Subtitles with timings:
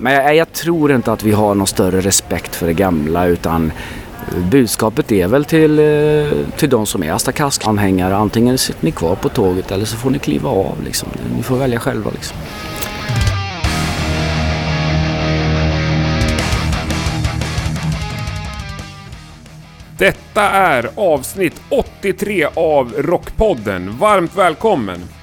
[0.00, 3.72] Men jag, jag tror inte att vi har någon större respekt för det gamla utan
[4.50, 8.16] budskapet är väl till, eh, till de som är Asta Kask-anhängare.
[8.16, 10.82] Antingen sitter ni kvar på tåget eller så får ni kliva av.
[10.84, 11.08] Liksom.
[11.36, 12.10] Ni får välja själva.
[12.10, 12.36] Liksom.
[19.98, 23.98] Detta är avsnitt 83 av Rockpodden.
[23.98, 25.19] Varmt välkommen!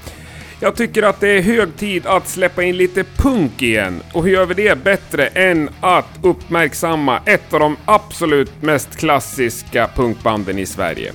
[0.60, 4.02] Jag tycker att det är hög tid att släppa in lite punk igen.
[4.12, 9.90] Och hur gör vi det bättre än att uppmärksamma ett av de absolut mest klassiska
[9.94, 11.12] punkbanden i Sverige?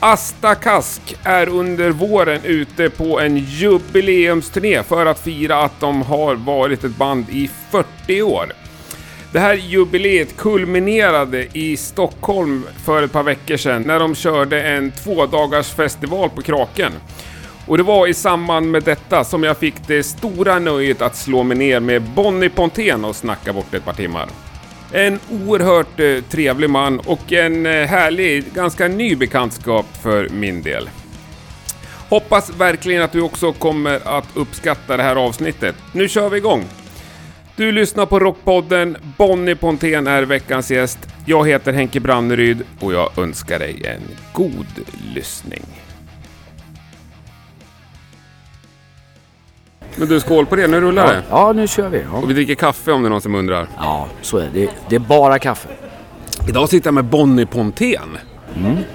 [0.00, 6.34] Asta Kask är under våren ute på en jubileumsturné för att fira att de har
[6.34, 8.52] varit ett band i 40 år.
[9.32, 14.90] Det här jubileet kulminerade i Stockholm för ett par veckor sedan när de körde en
[14.90, 16.92] tvådagars festival på Kraken.
[17.70, 21.42] Och det var i samband med detta som jag fick det stora nöjet att slå
[21.42, 24.28] mig ner med Bonnie Pontén och snacka bort ett par timmar.
[24.92, 30.90] En oerhört eh, trevlig man och en eh, härlig, ganska ny bekantskap för min del.
[32.08, 35.76] Hoppas verkligen att du också kommer att uppskatta det här avsnittet.
[35.92, 36.64] Nu kör vi igång!
[37.56, 40.98] Du lyssnar på Rockpodden, Bonnie Pontén är veckans gäst.
[41.26, 44.66] Jag heter Henke Branneryd och jag önskar dig en god
[45.14, 45.79] lyssning.
[49.96, 50.66] Men du, skål på det.
[50.66, 51.22] Nu rullar det.
[51.30, 52.02] Ja, nu kör vi.
[52.12, 53.66] Ja, Och vi dricker kaffe om det är någon som undrar.
[53.78, 54.68] ja så är det.
[54.88, 54.94] det.
[54.96, 55.68] Är bara kaffe.
[56.48, 58.18] Idag sitter jag med Bonnie Pontén.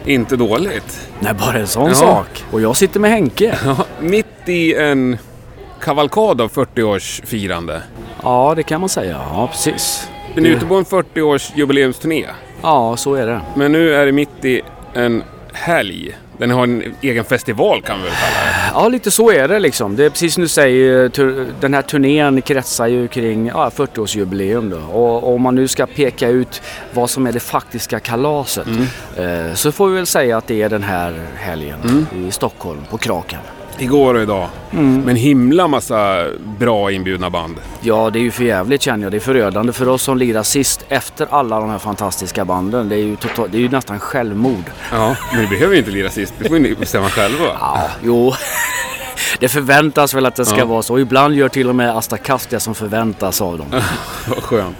[0.05, 1.07] Inte dåligt.
[1.19, 1.93] Nej, bara en sån Ja.
[1.95, 2.43] sak.
[2.51, 3.57] Och jag sitter med Henke.
[3.65, 5.17] Ja, mitt i en
[5.81, 7.79] kavalkad av 40-årsfirande.
[8.23, 9.21] Ja, det kan man säga.
[9.33, 10.09] Ja, precis.
[10.35, 12.25] Den är ute på en 40-års jubileumsturné.
[12.61, 13.41] Ja, så är det.
[13.55, 14.61] Men nu är det mitt i
[14.93, 15.23] en
[15.53, 16.15] helg.
[16.37, 18.71] Den har en egen festival kan vi väl kalla det.
[18.73, 19.95] Ja, lite så är det liksom.
[19.95, 21.11] Det är precis som du säger,
[21.61, 24.99] den här turnén kretsar ju kring ja, 40-årsjubileum då.
[24.99, 26.61] Och om man nu ska peka ut
[26.93, 28.67] vad som är det faktiska kalaset
[29.17, 32.97] eh, så får vi väl säga att det är den här helgen i Stockholm på
[32.97, 33.39] Kraken.
[33.77, 34.47] Igår och idag.
[34.71, 36.25] Med en himla massa
[36.59, 37.55] bra inbjudna band.
[37.81, 39.11] Ja, det är ju för jävligt känner jag.
[39.11, 42.89] Det är förödande för oss som lirar sist efter alla de här fantastiska banden.
[42.89, 44.63] Det är ju, total, det är ju nästan självmord.
[44.91, 46.33] Ja, men vi behöver ju inte lira sist.
[46.39, 47.45] Det får ni bestämma själva.
[47.59, 48.33] Ja, jo.
[49.39, 50.65] Det förväntas väl att det ska Ja.
[50.65, 50.99] vara så.
[50.99, 52.17] Ibland gör till och med Asta
[52.49, 53.67] det som förväntas av dem.
[54.29, 54.77] Vad skönt.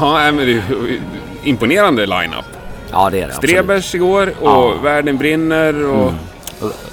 [0.00, 1.00] Nej, men det är ju
[1.44, 2.44] imponerande line-up.
[2.92, 3.26] Ja, det är det.
[3.34, 3.50] absolut.
[3.50, 4.70] Strebers igår och Ja.
[4.72, 4.82] Mm.
[4.84, 6.12] Världen brinner och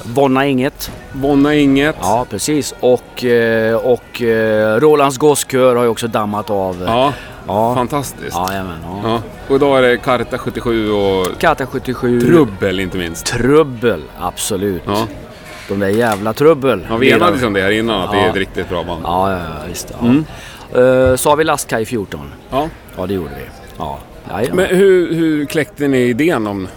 [0.03, 0.91] Vonna inget.
[1.11, 1.95] Bonna inget.
[2.01, 2.73] Ja, precis.
[2.79, 6.83] Och, eh, och eh, Rolands Gosskör har ju också dammat av.
[6.87, 7.13] Ja,
[7.47, 7.75] ja.
[7.75, 8.35] fantastiskt.
[8.35, 9.01] Ja, jajamän, ja.
[9.03, 9.21] Ja.
[9.47, 12.21] Och idag är det Karta 77 och Katta 77.
[12.21, 13.25] Trubbel inte minst.
[13.25, 14.83] Trubbel, absolut.
[14.85, 15.07] Ja.
[15.67, 16.85] De där jävla trubbel.
[16.89, 19.01] Ja, vi enades om det här innan, att det är ett riktigt bra band.
[19.03, 19.39] Ja, ja,
[19.69, 19.93] visst.
[20.01, 20.07] Ja.
[20.81, 22.33] Eh, så har vi Lastkaj 14.
[22.49, 22.69] Ja.
[22.97, 23.43] Ja, det gjorde vi.
[23.77, 23.99] Ja.
[24.53, 26.67] Men hur, hur kläckte ni idén om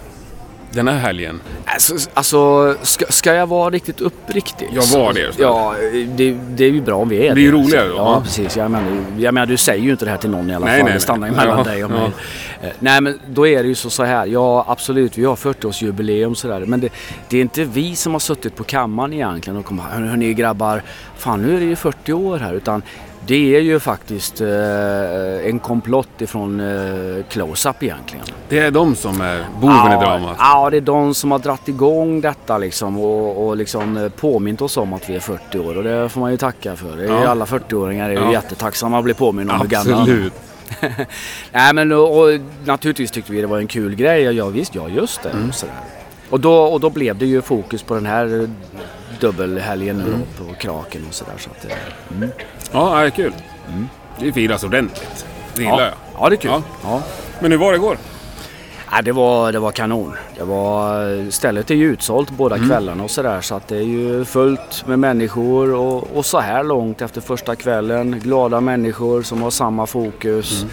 [0.75, 1.41] den här helgen?
[1.65, 4.69] Alltså, alltså ska, ska jag vara riktigt uppriktig?
[4.73, 5.43] Jag var det, så.
[5.43, 5.75] Ja,
[6.17, 7.35] det, det är ju bra om vi är det.
[7.35, 8.21] Det är ju roligare då, Ja, ja.
[8.25, 8.57] precis.
[8.57, 8.87] Jag menar,
[9.19, 10.85] jag menar, du säger ju inte det här till någon i alla Nej, fall.
[10.85, 11.47] nej, det stannar ju nej.
[11.47, 11.95] mellan Ja, dig och ja.
[11.97, 12.11] mig.
[12.63, 14.27] Eh, Nej, men då är det ju så, så här.
[14.27, 16.61] Ja, absolut, vi har 40-årsjubileum sådär.
[16.67, 16.89] Men det,
[17.29, 20.83] det är inte vi som har suttit på kammaren egentligen och kommit hör, hörni grabbar,
[21.17, 22.53] fan nu är det ju 40 år här.
[22.55, 22.83] Utan
[23.27, 24.49] det är ju faktiskt eh,
[25.49, 28.25] en komplott ifrån eh, Close-Up egentligen.
[28.49, 30.37] Det är de som är boven i dramat.
[30.39, 34.63] Ja, det är de som har dratt igång detta liksom och, och liksom eh, påmint
[34.63, 36.97] oss om att vi är 40 år och det får man ju tacka för.
[36.97, 37.29] Det är ju Ja.
[37.29, 38.33] alla 40-åringar är ju Ja.
[38.33, 40.01] jättetacksamma att bli påminna om hur gamla.
[40.01, 40.33] Absolut.
[41.53, 44.23] Nej men och, och, naturligtvis tyckte vi det var en kul grej.
[44.23, 45.31] Ja visst, ja just det.
[45.31, 45.49] Mm.
[45.49, 45.55] Och.
[46.31, 48.49] Och, då, och då blev det ju fokus på den här eh,
[49.21, 50.21] dubbelhelgen nu Mm.
[50.39, 51.33] på Kraken och sådär.
[51.39, 51.67] Så att,
[52.17, 52.31] mm.
[52.73, 53.33] Ja, det är kul.
[54.19, 55.27] Det firas ordentligt.
[55.57, 55.85] Det gillar ja.
[55.85, 55.95] jag.
[56.21, 56.51] ja, det är kul.
[56.51, 56.63] Ja.
[56.83, 57.03] Ja.
[57.41, 57.99] Men hur var det igår?
[58.91, 60.13] Ja, det, var, det var kanon.
[60.39, 62.69] Det var, stället är ju utsålt båda Mm.
[62.69, 66.65] kvällarna och sådär så att det är ju fullt med människor och, och så här
[66.65, 70.73] långt efter första kvällen glada människor som har samma fokus, Mm.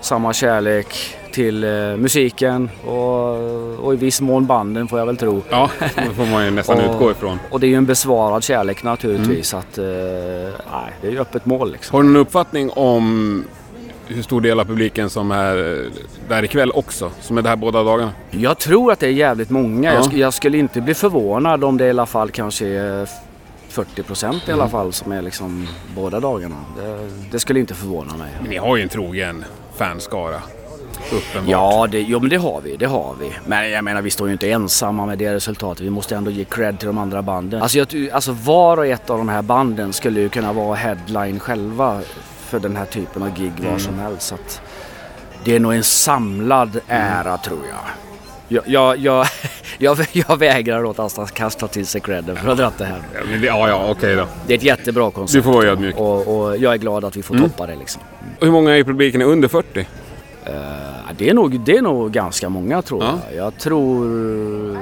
[0.00, 5.42] samma kärlek till eh, musiken och, och i viss mån banden får jag väl tro.
[5.50, 7.38] Ja, det får man ju nästan Och- utgå ifrån.
[7.50, 8.90] Och det är ju en besvarad kärlek Mm.
[8.92, 9.54] naturligtvis.
[9.54, 11.94] Att, eh, nej, det är ju öppet mål liksom.
[11.96, 13.44] Har du någon uppfattning om
[14.06, 15.84] hur stor del av publiken som är
[16.28, 17.10] där ikväll också?
[17.20, 18.12] Som är där båda dagarna?
[18.30, 19.88] Jag tror att det är jävligt många.
[19.88, 19.94] Ja.
[19.94, 23.08] Jag, sk- jag skulle inte bli förvånad om det i alla fall kanske är
[23.68, 24.70] 40 procent i alla Mm.
[24.70, 26.54] fall som är liksom båda dagarna.
[26.76, 28.28] Det, det skulle inte förvåna mig.
[28.48, 29.44] Ni har ju en trogen
[29.76, 30.42] fanskara.
[31.12, 31.50] Uppenbart.
[31.50, 32.76] Ja, det, jo, men det har vi.
[32.76, 33.32] Det har vi.
[33.46, 35.86] Men jag menar, vi står ju inte ensamma med det resultatet.
[35.86, 37.62] Vi måste ändå ge cred till de andra banden.
[37.62, 41.40] Alltså, jag, alltså var och ett av de här banden skulle ju kunna vara headline
[41.40, 42.00] själva
[42.46, 44.22] för den här typen av gig var som helst.
[44.22, 44.60] Så att
[45.44, 47.78] det är nog en samlad ära tror jag.
[48.48, 49.26] Jag, jag, jag,
[49.78, 53.02] jag, jag vägrar åt att kasta till sig credden för att ha det här.
[53.14, 54.26] Ja, det, ja, ja okej då.
[54.46, 55.32] Det är ett jättebra koncept.
[55.32, 55.96] Du får vara ödmjuk.
[55.96, 58.02] Och, och jag är glad att vi får toppa det liksom.
[58.38, 59.86] Och hur många i publiken är under 40?
[60.46, 60.52] Eh,
[61.18, 63.18] det, är nog, det är nog ganska många tror Ja.
[63.30, 63.36] jag.
[63.46, 64.78] Jag tror...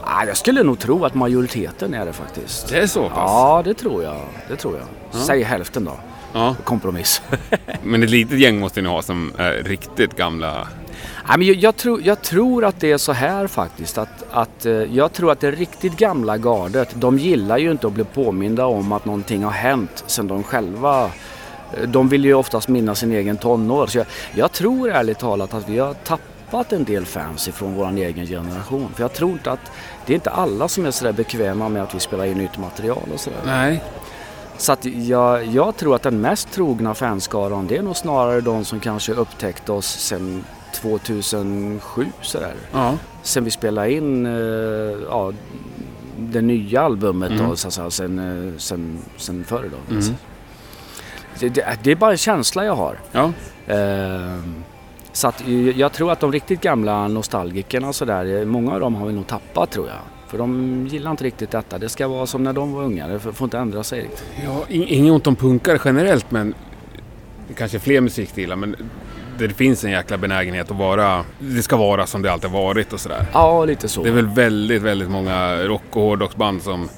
[0.00, 2.68] Ah, jag skulle nog tro att majoriteten är det faktiskt.
[2.68, 3.12] Det är så pass?
[3.16, 4.16] Ja, det tror jag.
[4.48, 5.20] Det tror jag.
[5.22, 5.92] Säg hälften då.
[6.32, 6.56] Ja.
[6.64, 7.22] Kompromiss.
[7.82, 10.68] Men ett litet gäng måste ni ha som är riktigt gamla.
[11.28, 13.98] Nej, men jag, jag, tror, jag tror att det är så här faktiskt.
[13.98, 17.92] Att, att, eh, jag tror att det riktigt gamla gardet, de gillar ju inte att
[17.92, 21.10] bli påminda om att någonting har hänt sedan de själva
[21.86, 23.86] de vill ju oftast minnas sin egen tonår.
[23.86, 27.96] Så jag, jag tror ärligt talat att vi har tappat en del fans ifrån vår
[27.96, 28.88] egen generation.
[28.94, 29.70] För jag tror inte att
[30.06, 33.08] det är inte alla som är sådär bekväma med att vi spelar in nytt material
[33.14, 33.38] och sådär.
[33.46, 33.82] Nej.
[34.56, 38.64] Så att jag, jag tror att den mest trogna fanskaran det är nog snarare de
[38.64, 40.44] som kanske upptäckte oss sen
[40.74, 42.54] 2007 sådär.
[42.72, 42.94] Ja.
[43.22, 44.32] Sen vi spelade in eh,
[45.10, 45.32] ja,
[46.18, 47.48] det nya albumet Mm.
[47.48, 49.94] då, så säga, sen, eh, sen, sen förr då.
[49.94, 50.14] Mm.
[51.40, 52.98] Det, det, det är bara en känsla jag har.
[53.12, 53.32] Ja.
[53.68, 54.54] Ehm,
[55.12, 55.42] så att
[55.76, 59.26] jag- tror att de riktigt gamla nostalgikerna så där, många av dem har vi nog
[59.26, 59.96] tappat tror jag.
[60.28, 61.78] För de gillar inte riktigt detta.
[61.78, 63.08] Det ska vara som när de var unga.
[63.08, 64.24] Det får inte ändra sig riktigt.
[64.44, 66.54] ja in- inget ont om punkare generellt men
[67.56, 68.76] kanske fler musikstilar men
[69.38, 73.00] det finns en jäkla benägenhet att vara, det ska vara som det alltid varit och
[73.00, 73.26] sådär.
[73.32, 74.02] Ja, lite så.
[74.02, 76.88] Det är väl väldigt, väldigt många rock och hårdrocksband som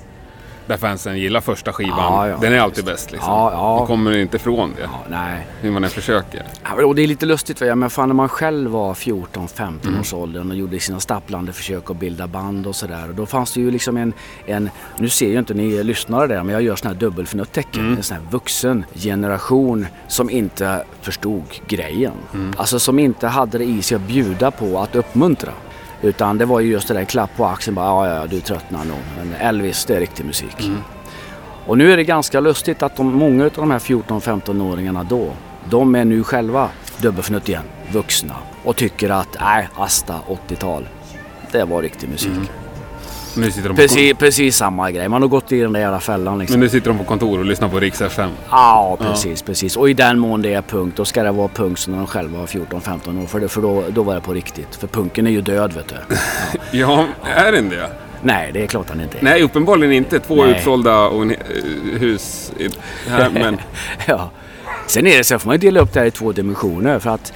[0.71, 1.99] där fansen gillar första skivan.
[1.99, 3.33] Ja, ja, Den är alltid bäst liksom.
[3.33, 3.79] Ja, ja.
[3.79, 4.83] Man kommer inte ifrån det.
[4.83, 5.47] Ja, nej.
[5.61, 6.43] Hur man än försöker.
[6.65, 10.01] Ja, och det är lite lustigt men fan när man själv var 14-15 Mm.
[10.01, 13.09] års åldern och gjorde sina stapplande försök att bilda band och sådär.
[13.17, 14.13] Då fanns det ju liksom en,
[14.47, 17.81] en, nu ser ju inte ni lyssnare det men jag gör sådana här dubbelfnutt-tecken.
[17.81, 17.97] Mm.
[17.97, 22.13] En sån här vuxen generation som inte förstod grejen.
[22.35, 22.53] Mm.
[22.57, 25.53] Alltså som inte hade det i sig att bjuda på att uppmuntra.
[26.02, 28.85] Utan det var ju just det där klapp på axeln bara ja, ja, du tröttnar
[28.85, 28.99] nog.
[29.19, 30.61] Men Elvis, det är riktig musik.
[30.61, 30.79] Mm.
[31.67, 35.32] Och nu är det ganska lustigt att de, många av de här 14-15-åringarna då,
[35.70, 36.69] de är nu själva
[36.99, 40.14] dubbelfnutt igen, vuxna och tycker att nej, Asta
[40.49, 40.88] 80-tal,
[41.52, 42.50] det var riktig musik.
[43.37, 46.38] Nu sitter de Precis, precis samma grej, man har gått i den där jävla fällan
[46.38, 46.53] liksom.
[46.55, 48.31] Men nu sitter de på kontor och lyssnar på Rix FM.
[48.50, 49.77] Ja, precis, precis.
[49.77, 52.06] Och i den mån det är punk, då ska det vara punk som när de
[52.06, 53.27] själva var 14-15 år.
[53.27, 54.77] För, det, för då, då var det på riktigt.
[54.77, 56.17] För punken är ju död vet du.
[56.79, 57.06] Ja,
[57.37, 57.91] är den det?
[58.23, 59.23] Nej, det är klart han inte är.
[59.23, 60.19] Nej, uppenbarligen inte.
[60.21, 60.56] Två Nej.
[60.56, 61.37] utsålda och en, eh,
[62.00, 62.53] hus
[63.09, 63.59] här, men...
[64.06, 64.31] Ja.
[64.87, 67.11] Sen är det så, får man ju dela upp det här i två dimensioner för
[67.11, 67.33] att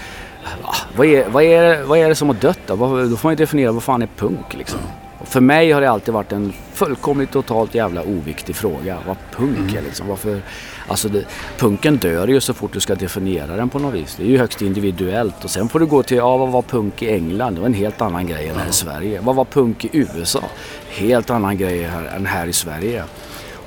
[0.63, 2.77] va, vad är, vad är, vad är det som har dött då?
[2.77, 4.81] Då får man ju definiera vad fan är punk liksom.
[5.25, 8.99] Och för mig har det alltid varit en fullkomligt totalt jävla oviktig fråga.
[9.07, 10.09] Vad punk är liksom.
[10.09, 10.43] Varför,
[10.89, 11.25] alltså det,
[11.59, 14.15] punken dör ju så fort du ska definiera den på något vis.
[14.17, 17.03] Det är ju högst individuellt och sen får du gå till, ja vad var punk
[17.03, 17.55] i England?
[17.55, 19.21] Det var en helt annan grej än här i Sverige.
[19.21, 20.45] Vad var punk i USA?
[20.89, 23.05] Helt annan grej här, än här i Sverige.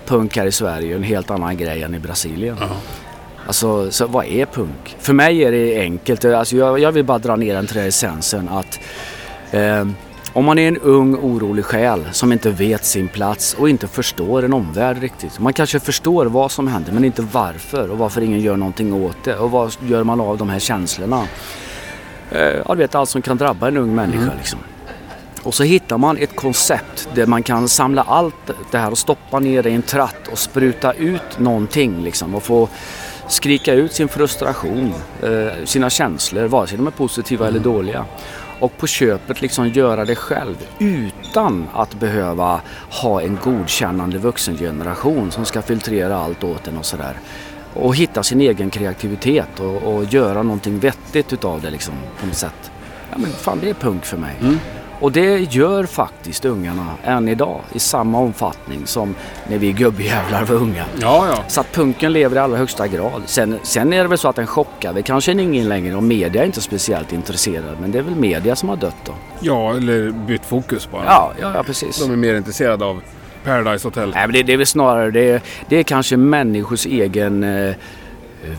[0.05, 2.57] Punk här i Sverige är en helt annan grej än i Brasilien.
[3.47, 4.95] Alltså, så vad är punk?
[4.99, 6.25] För mig är det enkelt.
[6.25, 8.79] Alltså, jag, jag vill bara dra ner den till essensen att
[9.51, 9.85] eh,
[10.37, 14.45] om man är en ung orolig själ som inte vet sin plats och inte förstår
[14.45, 15.39] en omvärld riktigt.
[15.39, 19.23] Man kanske förstår vad som händer men inte varför och varför ingen gör någonting åt
[19.23, 21.27] det och vad gör man av de här känslorna.
[22.31, 24.59] Eh, ja, du vet allt som kan drabba en ung människa liksom.
[25.43, 29.39] Och så hittar man ett koncept där man kan samla allt det här och stoppa
[29.39, 32.69] ner det i en tratt och spruta ut någonting liksom och få
[33.27, 38.05] skrika ut sin frustration, eh, sina känslor, vare sig de är positiva eller dåliga.
[38.59, 42.61] Och på köpet liksom göra det själv utan att behöva
[43.01, 47.19] ha en godkännande vuxengeneration som ska filtrera allt åt en och sådär.
[47.73, 52.35] Och hitta sin egen kreativitet och, och göra någonting vettigt utav det liksom på något
[52.35, 52.71] sätt.
[53.11, 54.35] Ja men fan det är punk för mig.
[54.41, 54.59] Mm.
[54.99, 59.15] Och det gör faktiskt ungarna än idag i samma omfattning som
[59.49, 60.85] när vi gubbjävlar var unga.
[61.01, 61.43] Ja, ja.
[61.47, 63.21] Så att punken lever i allra högsta grad.
[63.25, 64.93] Sen, sen är det väl så att den chockar.
[64.93, 67.77] Det kanske ingen längre och media är inte speciellt intresserad.
[67.81, 69.13] Men det är väl media som har dött då.
[69.39, 71.05] Ja, eller bytt fokus bara.
[71.05, 71.99] Ja, ja, ja precis.
[71.99, 73.01] De är mer intresserade av
[73.43, 74.11] Paradise Hotel.
[74.15, 77.75] Nej, men det, det är väl snarare det, det är kanske människors egen eh,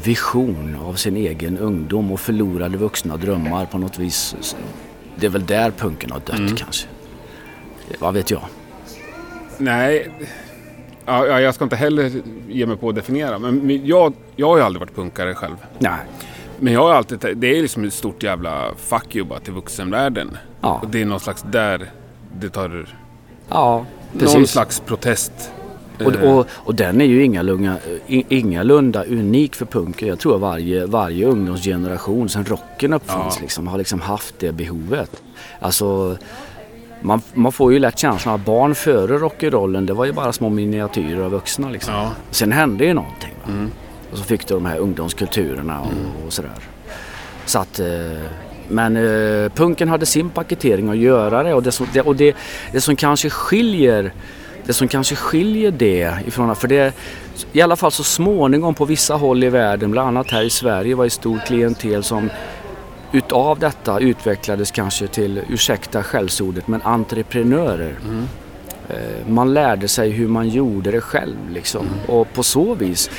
[0.05, 4.37] vision av sin egen ungdom och förlorade vuxna drömmar på något vis.
[5.21, 6.89] Det är väl där punken har dött kanske.
[7.99, 8.43] Vad vet jag?
[9.59, 10.11] Nej,
[11.05, 12.13] ja, ja, jag ska inte heller
[12.49, 13.39] ge mig på att definiera.
[13.39, 15.57] Men jag, jag har ju aldrig varit punkare själv.
[15.79, 15.99] Nej.
[16.59, 20.37] Men jag har alltid, det är liksom ett stort jävla fuck you bara till vuxenvärlden.
[20.61, 20.81] Ja.
[20.83, 21.91] Och det är någon slags där
[22.41, 22.87] det tar
[23.49, 24.51] Ja, någon precis.
[24.51, 25.33] slags protest
[26.05, 26.37] Och, Eh.
[26.37, 27.77] och, och den är ju ingalunda,
[28.07, 30.09] i- ingalunda unik för punken.
[30.09, 33.43] Jag tror varje, varje ungdomsgeneration sen rocken uppfanns Ja.
[33.43, 35.23] liksom, har liksom haft det behovet.
[35.61, 36.17] Alltså,
[37.01, 40.49] man, man får ju lätt känslan att barn före rock'n'rollen det var ju bara små
[40.49, 41.71] miniatyrer av vuxna.
[41.71, 41.95] Liksom.
[41.95, 42.11] Ja.
[42.31, 43.35] Sen hände ju någonting.
[43.49, 43.71] Mm.
[44.13, 46.51] Och så fick du de här ungdomskulturerna och, och sådär.
[47.45, 47.87] Så att, eh,
[48.69, 52.37] men eh, punken hade sin paketering att göra det och det som, det, och det,
[52.73, 54.13] det som kanske skiljer
[54.69, 56.93] det som kanske skiljer det ifrån, för det
[57.53, 60.95] i alla fall så småningom på vissa håll i världen, bland annat här i Sverige
[60.95, 62.31] var det ett stort klientel som
[63.13, 67.95] utav detta utvecklades kanske till, ursäkta skällsordet, men entreprenörer.
[68.89, 71.87] Eh, Man lärde sig hur man gjorde det själv liksom.
[72.07, 73.11] Och på så vis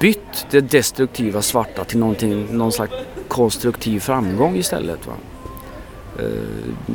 [0.00, 2.92] bytt det destruktiva svarta till någonting, någon slags
[3.28, 5.06] konstruktiv framgång istället.
[5.06, 5.12] Va?
[6.20, 6.26] Eh,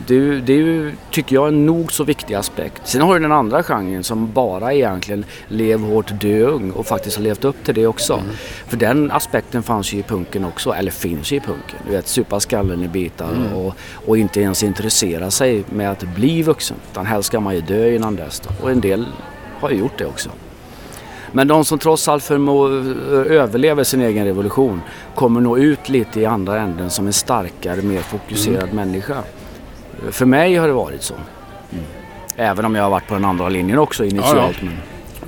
[0.08, 2.82] Det, det är ju, tycker jag, en nog så viktig aspekt.
[2.88, 7.18] Sen har du den andra genren som bara egentligen lev hårt, dö ung och faktiskt
[7.18, 8.22] har levt upp till det också.
[8.68, 11.80] För den aspekten fanns ju i punken också, eller finns ju i punken.
[11.86, 13.76] Du vet, supa skallen i bitar och,
[14.08, 16.78] och inte ens intressera sig med att bli vuxen.
[16.92, 18.40] Utan helst ska man ju dö innan dess.
[18.40, 18.50] Då.
[18.64, 19.06] Och en del
[19.60, 20.30] har ju gjort det också.
[21.36, 22.70] Men de som trots allt förmår
[23.32, 24.82] överlever sin egen revolution
[25.16, 29.16] kommer nå ut lite i andra änden som en starkare, mer fokuserad människa.
[30.12, 31.14] För mig har det varit så.
[31.14, 31.84] Mm.
[32.36, 34.62] Även om jag har varit på den andra linjen också initialt.
[34.62, 34.74] Men,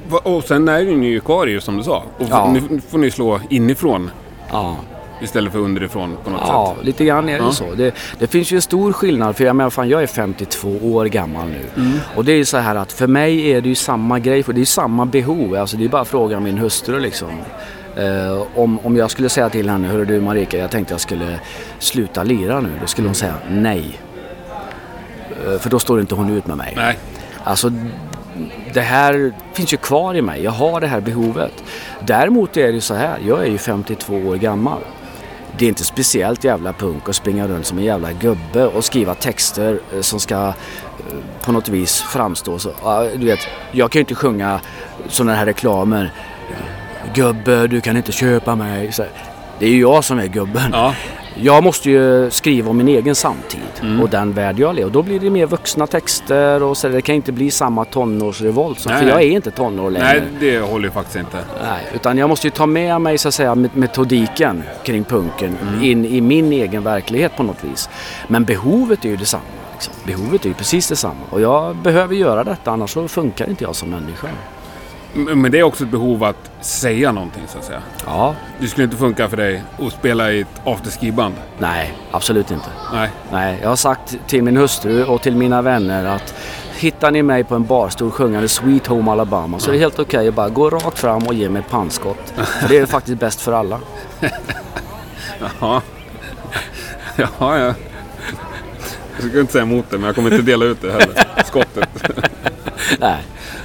[0.10, 2.04] Va- Och sen är ni ju kvar ju som du sa.
[2.18, 2.52] Och Ja.
[2.54, 4.10] nu får ni slå inifrån
[4.52, 4.76] ja.
[5.22, 6.86] Istället för underifrån på något Ja, sätt.
[6.86, 7.52] lite grann är det Ja.
[7.52, 7.74] så.
[7.76, 11.06] Det, det finns ju en stor skillnad för jag menar fan jag är 52 år
[11.06, 11.82] gammal nu.
[11.82, 12.00] Mm.
[12.16, 14.54] Och det är ju så här att för mig är det ju samma grej, för
[14.54, 15.56] det är ju samma behov.
[15.56, 17.30] Alltså det är bara att fråga min hustru liksom.
[17.96, 21.40] Eh, om, om jag skulle säga till henne, hörru du Marika, jag tänkte jag skulle
[21.80, 22.70] sluta lira nu.
[22.82, 24.00] Då skulle hon säga nej.
[25.48, 26.74] Eh, för då står inte hon ut med mig.
[26.76, 26.98] Nej.
[27.44, 27.72] Alltså
[28.74, 30.44] det här finns ju kvar i mig.
[30.44, 31.64] Jag har det här behovet.
[32.06, 33.18] Däremot är det ju så här.
[33.28, 34.80] Jag är ju 52 år gammal.
[35.58, 39.14] Det är inte speciellt jävla punk att springa runt som en jävla gubbe och skriva
[39.14, 40.54] texter eh, som ska eh,
[41.42, 42.72] på något vis framstå så.
[43.16, 43.40] Du vet,
[43.72, 44.60] jag kan ju inte sjunga
[45.08, 46.12] sådana här reklamer.
[47.14, 48.92] Gubbe, du kan inte köpa mig.
[48.92, 49.06] Så.
[49.60, 50.70] Det är ju jag som är gubben.
[50.72, 50.94] Ja.
[51.42, 53.60] Jag måste ju skriva om min egen samtid
[54.02, 54.86] och den värld jag lever.
[54.86, 56.88] Och då blir det mer vuxna texter och så.
[56.88, 58.80] Det kan inte bli samma tonårsrevolt.
[58.80, 60.08] Så, Nej, för jag är inte tonår längre.
[60.08, 61.38] Nej, det håller ju faktiskt inte.
[61.64, 65.58] Nej, utan jag måste ju ta med mig så att säga met- metodiken kring punken
[65.62, 65.84] Mm.
[65.84, 67.90] in i min egen verklighet på något vis.
[68.28, 69.44] Men behovet är ju detsamma.
[69.74, 69.94] Liksom.
[70.06, 71.20] Behovet är ju precis detsamma.
[71.30, 74.28] Och jag behöver göra detta annars så funkar inte jag som människa.
[75.18, 77.82] Men det är också ett behov att säga någonting så att säga.
[78.06, 81.36] Ja, Det skulle inte funka för dig att spela i ett afterski-band.
[81.60, 82.66] nej, absolut inte.
[82.94, 83.10] Nej.
[83.32, 86.34] Nej, jag har sagt till min hustru och till mina vänner att
[86.78, 90.28] hittar ni mig på en barstol sjungande Sweet Home Alabama så är det helt okej
[90.28, 92.34] att bara gå rakt fram och ge mig ett pannskott.
[92.62, 93.80] För det är faktiskt bäst för alla.
[95.60, 95.82] Jaha.
[97.16, 97.74] Jaha, ja.
[99.16, 101.24] Jag skulle inte säga emot det, men jag kommer inte dela ut det heller.
[101.46, 101.90] Skottet.
[103.00, 103.18] Nej,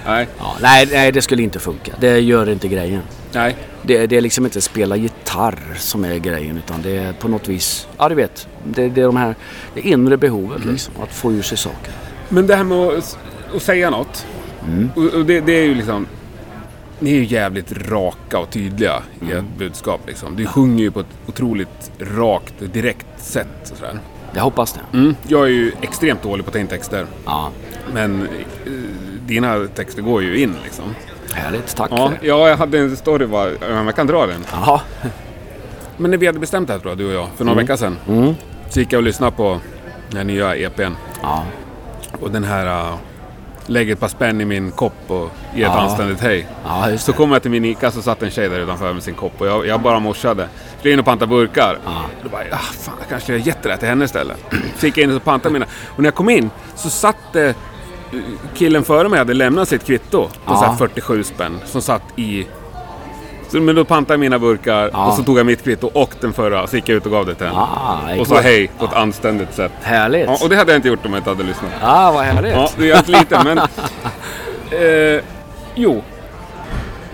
[0.06, 0.28] Nej.
[0.38, 1.92] ja, nej, nej, det skulle inte funka.
[2.00, 3.02] Det gör inte grejen.
[3.32, 3.56] Nej.
[3.82, 7.48] Det, det är liksom inte spela gitarr som är grejen utan det är på något
[7.48, 9.34] vis, ja du vet, det, det är de här,
[9.74, 11.92] det inre behovet liksom, att få ur sig saker.
[12.28, 13.18] Men det här med att,
[13.54, 14.26] att säga något.
[14.94, 16.06] Och, och det, det är ju liksom...
[16.98, 20.00] Ni är ju jävligt raka och tydliga i ert budskap.
[20.06, 20.36] Liksom.
[20.36, 23.70] Du sjunger ju på ett otroligt rakt, direkt sätt.
[23.70, 23.98] Och sådär.
[24.34, 24.98] Jag hoppas det.
[24.98, 25.16] Mm.
[25.28, 27.06] Jag är ju extremt dålig på att ta in texter.
[27.24, 27.50] Ja,
[27.92, 28.72] Men eh,
[29.26, 30.84] dina texter går ju in liksom.
[31.34, 32.26] härligt, tack Ja, för det.
[32.26, 33.50] ja jag hade en story bara.
[33.50, 34.44] Ja, Jag kan dra den.
[34.52, 34.80] Jaha,
[35.96, 37.76] Men när vi hade bestämt det här tror jag, du och jag, för några veckor
[37.76, 37.98] sedan.
[38.08, 38.34] mm.
[38.68, 39.60] Så gick jag och lyssnade på
[40.10, 40.92] den nya EPn.
[41.22, 41.44] ja,
[42.20, 42.66] Och den här...
[42.90, 42.94] Uh,
[43.66, 45.80] Lägg ett par spänn i min kopp och ge ett Ja.
[45.80, 46.46] anständigt hej.
[46.64, 47.16] ja Så det.
[47.16, 49.46] kom jag till min Ica så satt en tjej där utanför med sin kopp och
[49.46, 50.48] jag, jag bara morsade.
[50.78, 51.78] Skulle in och panta burkar.
[51.84, 52.04] Ja.
[52.22, 54.36] Då bara, ah, fan, jag kanske gett det där till henne istället.
[54.76, 55.66] Så gick jag in och pantade mina.
[55.88, 57.50] Och när jag kom in så satt eh,
[58.54, 60.56] killen före mig hade lämnat sitt kvitto på Ja.
[60.56, 62.46] så här 47 spänn som satt i...
[63.48, 65.06] Så, men då pantade jag mina burkar Ja.
[65.06, 66.66] och så tog jag mitt kvitto och den förra.
[66.66, 67.58] Så gick jag ut och gav det till henne.
[67.58, 69.72] Ah, och sa hej på ett anständigt sätt.
[69.82, 70.26] Härligt.
[70.26, 71.70] Ja, och det hade jag inte gjort om jag inte hade lyssnat.
[71.82, 72.52] Ah, vad härligt.
[72.54, 73.58] Ja, det är lite men...
[74.70, 75.20] Eh,
[75.74, 76.02] jo.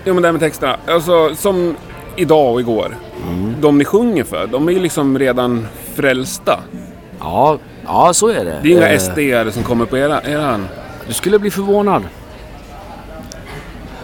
[0.04, 0.76] Jo men det här med texterna.
[0.88, 1.76] Alltså som
[2.16, 2.96] idag och igår.
[3.60, 6.60] De ni sjunger för, de är ju liksom redan frälsta.
[7.20, 8.58] Ja, ja, så är det.
[8.62, 10.68] Det är inga Eh, SD-are som kommer på era, eran...
[11.08, 12.02] Du skulle bli förvånad.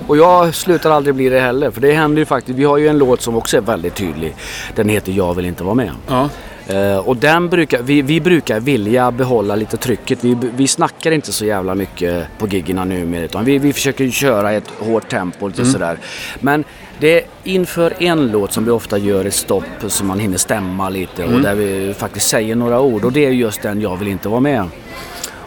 [0.06, 1.70] Och jag slutar aldrig bli det heller.
[1.70, 2.58] För det händer ju faktiskt.
[2.58, 4.34] Vi har ju en låt som också är väldigt tydlig.
[4.74, 5.90] Den heter Jag vill inte vara med.
[6.08, 6.28] Ja.
[6.66, 10.24] Eh, och den brukar, vi, vi brukar vilja behålla lite trycket.
[10.24, 14.52] Vi, vi snackar inte så jävla mycket på giggerna numera utan vi, vi försöker köra
[14.52, 15.98] ett hårt tempo lite sådär.
[16.40, 16.64] Men
[16.98, 20.88] det är inför en låt som vi ofta gör ett stopp så man hinner stämma
[20.88, 24.08] lite och där vi faktiskt säger några ord och det är just den Jag vill
[24.08, 24.68] inte vara med.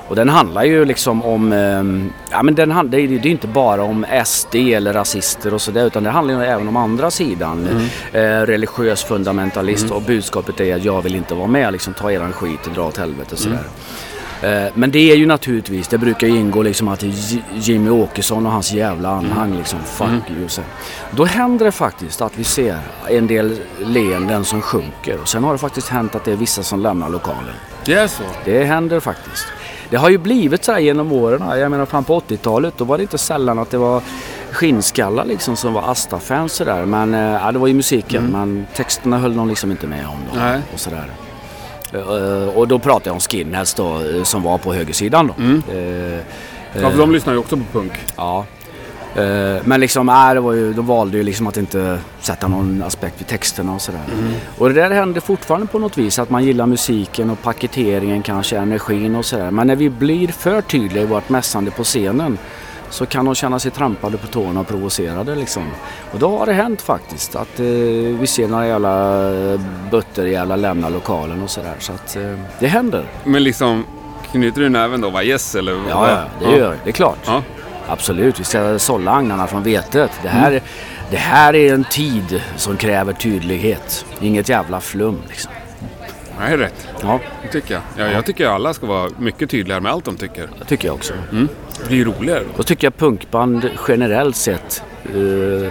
[0.08, 1.84] Och den handlar ju liksom om, eh,
[2.32, 5.86] ja men den handlar, det är ju inte bara om SD eller rasister och sådär
[5.86, 7.68] utan det handlar ju även om andra sidan.
[8.14, 12.34] Eh, religiös fundamentalist och budskapet är att jag vill inte vara med, liksom ta eran
[12.34, 13.64] skit och dra åt helvete och sådär.
[14.42, 17.04] Eh, Men det är ju naturligtvis, det brukar ju ingå liksom att
[17.54, 20.48] Jimmy Åkesson och hans jävla anhang liksom, fuck you.
[20.48, 20.62] Så.
[21.12, 22.78] Då händer det faktiskt att vi ser
[23.10, 26.64] en del leenden som sjunker och sen har det faktiskt hänt att det är vissa
[26.64, 27.54] som lämnar lokalen.
[27.86, 28.24] Det är så?
[28.46, 29.46] Det händer faktiskt.
[29.90, 31.60] Det har ju blivit så här genom åren.
[31.60, 34.02] Jag menar fram på 80-talet då var det inte sällan att det var
[34.52, 36.86] skinnskallar liksom som var Asta-fans sådär.
[36.86, 40.18] Men eh, ja, det var ju musiken men texterna höll de liksom inte med om.
[40.34, 40.62] Då, Nej.
[40.74, 41.12] och sådär.
[41.94, 45.44] Eh, Och då pratar jag om skinheads då eh, som var på högersidan då.
[45.74, 46.20] Eh,
[46.82, 47.92] Ja, för de lyssnar ju också på punk.
[48.16, 48.46] Ja.
[49.18, 52.84] Eh, Men liksom, äh, det var ju, de valde ju liksom att inte sätta någon
[52.84, 54.02] aspekt vid texterna och sådär.
[54.58, 58.58] Och det där händer fortfarande på något vis, att man gillar musiken och paketeringen kanske,
[58.58, 59.52] energin och sådär.
[59.52, 62.38] Men när vi blir för tydliga i vårt mässande på scenen
[62.90, 65.64] så kan de känna sig trampade på tårna och provocerade liksom.
[66.14, 67.66] Och då har det hänt faktiskt att eh,
[68.20, 69.22] vi ser några jävla
[69.92, 71.76] butter jävla lämna lokalen och sådär.
[71.80, 73.04] Så att eh, det händer.
[73.24, 73.86] Men liksom,
[74.32, 75.10] knyter du näven då?
[75.10, 75.72] Var yes eller?
[75.90, 76.78] Ja, ja, det gör det.
[76.84, 77.20] Det är klart.
[77.26, 77.42] Ja.
[77.88, 80.12] Absolut, vi ska sålla agnarna från vetet.
[80.24, 80.62] Det här,
[81.12, 84.06] det här är en tid som kräver tydlighet.
[84.22, 85.52] Inget jävla flum liksom.
[86.40, 86.88] Är rätt.
[87.02, 87.84] Ja, Det tycker jag.
[87.98, 90.50] Ja, jag tycker alla ska vara mycket tydligare med allt de tycker.
[90.60, 91.14] det tycker jag också.
[91.82, 92.50] Det blir roligare då.
[92.58, 94.84] Då tycker jag punkband generellt sett
[95.16, 95.70] uh, uh,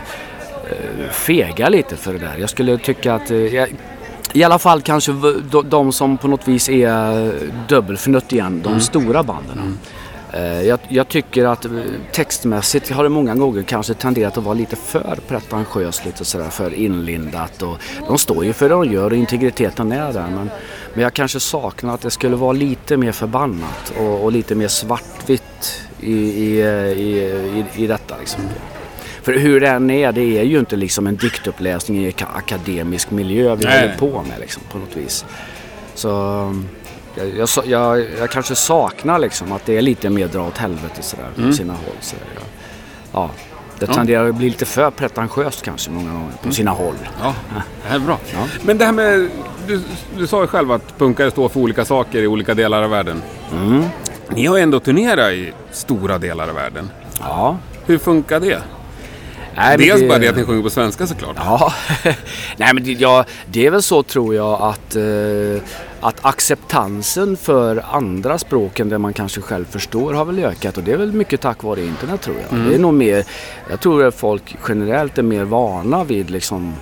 [1.10, 2.36] fegar lite för det där.
[2.38, 3.68] Jag skulle tycka att uh, jag,
[4.32, 5.12] i alla fall kanske
[5.50, 7.32] de, de som på något vis är
[7.68, 9.58] dubbelfnutt igen, de stora banden.
[9.58, 9.95] Eh,
[10.64, 11.70] Jag, jag tycker att eh,
[12.12, 16.74] textmässigt har det många gånger kanske tenderat att vara lite för pretentiöst, lite sådär för
[16.74, 17.62] inlindat.
[17.62, 20.30] Och de står ju för det de gör och integriteten är där.
[20.30, 20.50] Men,
[20.94, 24.68] men jag kanske saknar att det skulle vara lite mer förbannat och, och lite mer
[24.68, 26.60] svartvitt i, i,
[26.92, 28.16] i, i, i detta.
[28.18, 28.42] Liksom.
[29.22, 33.54] För hur det än är, det är ju inte liksom en diktuppläsning i akademisk miljö
[33.54, 33.80] vi Nej.
[33.80, 35.24] håller på med liksom, på något vis.
[35.94, 36.10] Så
[37.16, 41.02] jag, jag, jag, jag kanske saknar liksom att det är lite mer dra åt helvete
[41.02, 41.96] sådär på sina håll.
[42.00, 42.42] Så jag,
[43.12, 43.30] ja,
[43.78, 43.94] det Ja.
[43.94, 46.94] tenderar att bli lite för pretentiöst kanske många gånger på sina håll.
[47.22, 47.34] Ja,
[47.82, 48.18] det här är bra.
[48.32, 48.38] Ja.
[48.62, 49.28] Men det här med...
[49.66, 49.82] Du,
[50.18, 53.22] du sa ju själv att punkare står för olika saker i olika delar av världen.
[53.52, 53.84] Mm.
[54.28, 56.90] Ni har ju ändå turnerat i stora delar av världen.
[57.20, 57.56] Ja.
[57.86, 58.62] Hur funkar det?
[59.56, 61.36] Nej, Dels bara det att ni sjunger på svenska såklart.
[61.36, 61.72] Ja,
[62.56, 65.62] nej men det, ja, det är väl så tror jag att, eh,
[66.00, 70.82] att acceptansen för andra språk än det man kanske själv förstår har väl ökat och
[70.82, 72.60] det är väl mycket tack vare internet tror jag.
[72.60, 73.24] Det är nog mer,
[73.70, 76.74] jag tror att folk generellt är mer vana vid liksom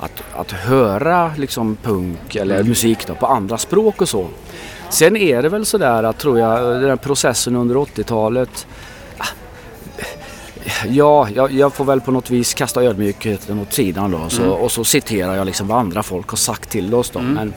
[0.00, 4.26] att, att höra liksom punk eller musik då, på andra språk och så.
[4.90, 8.66] Sen är det väl sådär att tror jag den här processen under 80-talet
[10.88, 14.28] Ja, jag, jag får väl på något vis kasta ödmjukheten åt sidan då.
[14.28, 17.20] Så, Och så citerar jag liksom vad andra folk har sagt till oss då.
[17.20, 17.54] Men,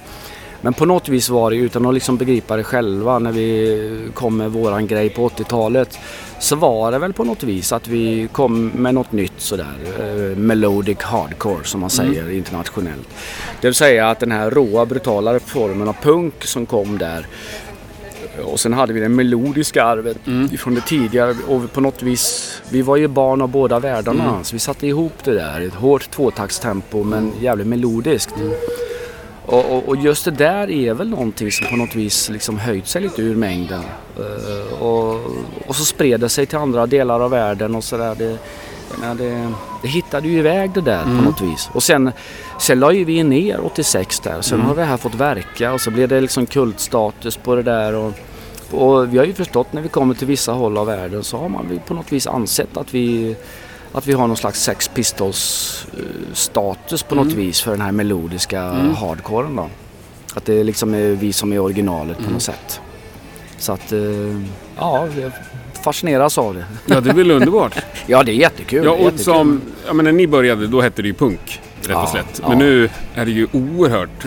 [0.62, 4.38] men på något vis var det utan att liksom begripa det själva när vi kom
[4.38, 6.00] med våran grej på 80-talet.
[6.40, 9.76] Så var det väl på något vis att vi kom med något nytt sådär.
[10.00, 13.10] Eh, melodic hardcore som man säger internationellt.
[13.62, 17.28] Det vill säga att den här råa brutalare formen av punk som kom där
[18.42, 20.18] och sen hade vi det melodiska arvet
[20.60, 24.44] från det tidigare och på något vis, vi var ju barn av båda världarna.
[24.44, 28.34] Så vi satte ihop det där, ett hårt tvåtaktstempo men jävligt melodiskt.
[29.46, 32.88] Och, och, och just det där är väl någonting som på något vis liksom höjt
[32.88, 33.82] sig lite ur mängden.
[34.18, 35.22] Eh, och,
[35.68, 38.38] och så spred det sig till andra delar av världen och sådär.
[39.00, 41.70] Menar, det, det hittade ju iväg det där på något vis.
[41.74, 42.12] Och sen,
[42.60, 44.42] sen la ju vi ner 86 där.
[44.42, 47.96] Sen har det här fått verka och så blev det liksom kultstatus på det där.
[47.96, 48.14] Och,
[48.72, 51.50] och vi har ju förstått när vi kommer till vissa håll av världen så har
[51.50, 53.36] man på något vis ansett att vi
[53.94, 57.92] att vi har någon slags Sex Pistols eh, status på något vis för den här
[57.92, 59.70] melodiska hardcoren då.
[60.36, 62.82] Att det liksom är vi som är originalet på något sätt.
[63.58, 64.42] Så att, eh,
[64.78, 65.08] ja,
[65.84, 66.66] fascineras av det.
[66.86, 67.76] Ja, det är väl underbart.
[68.08, 68.86] Ja, det är jättekul.
[68.86, 69.20] Ja, och jättekul.
[69.26, 69.62] som...
[69.88, 71.62] Ja, men när ni började, då hette det ju punk.
[71.82, 72.42] Rätt och slätt.
[72.48, 74.26] Men nu är det ju oerhört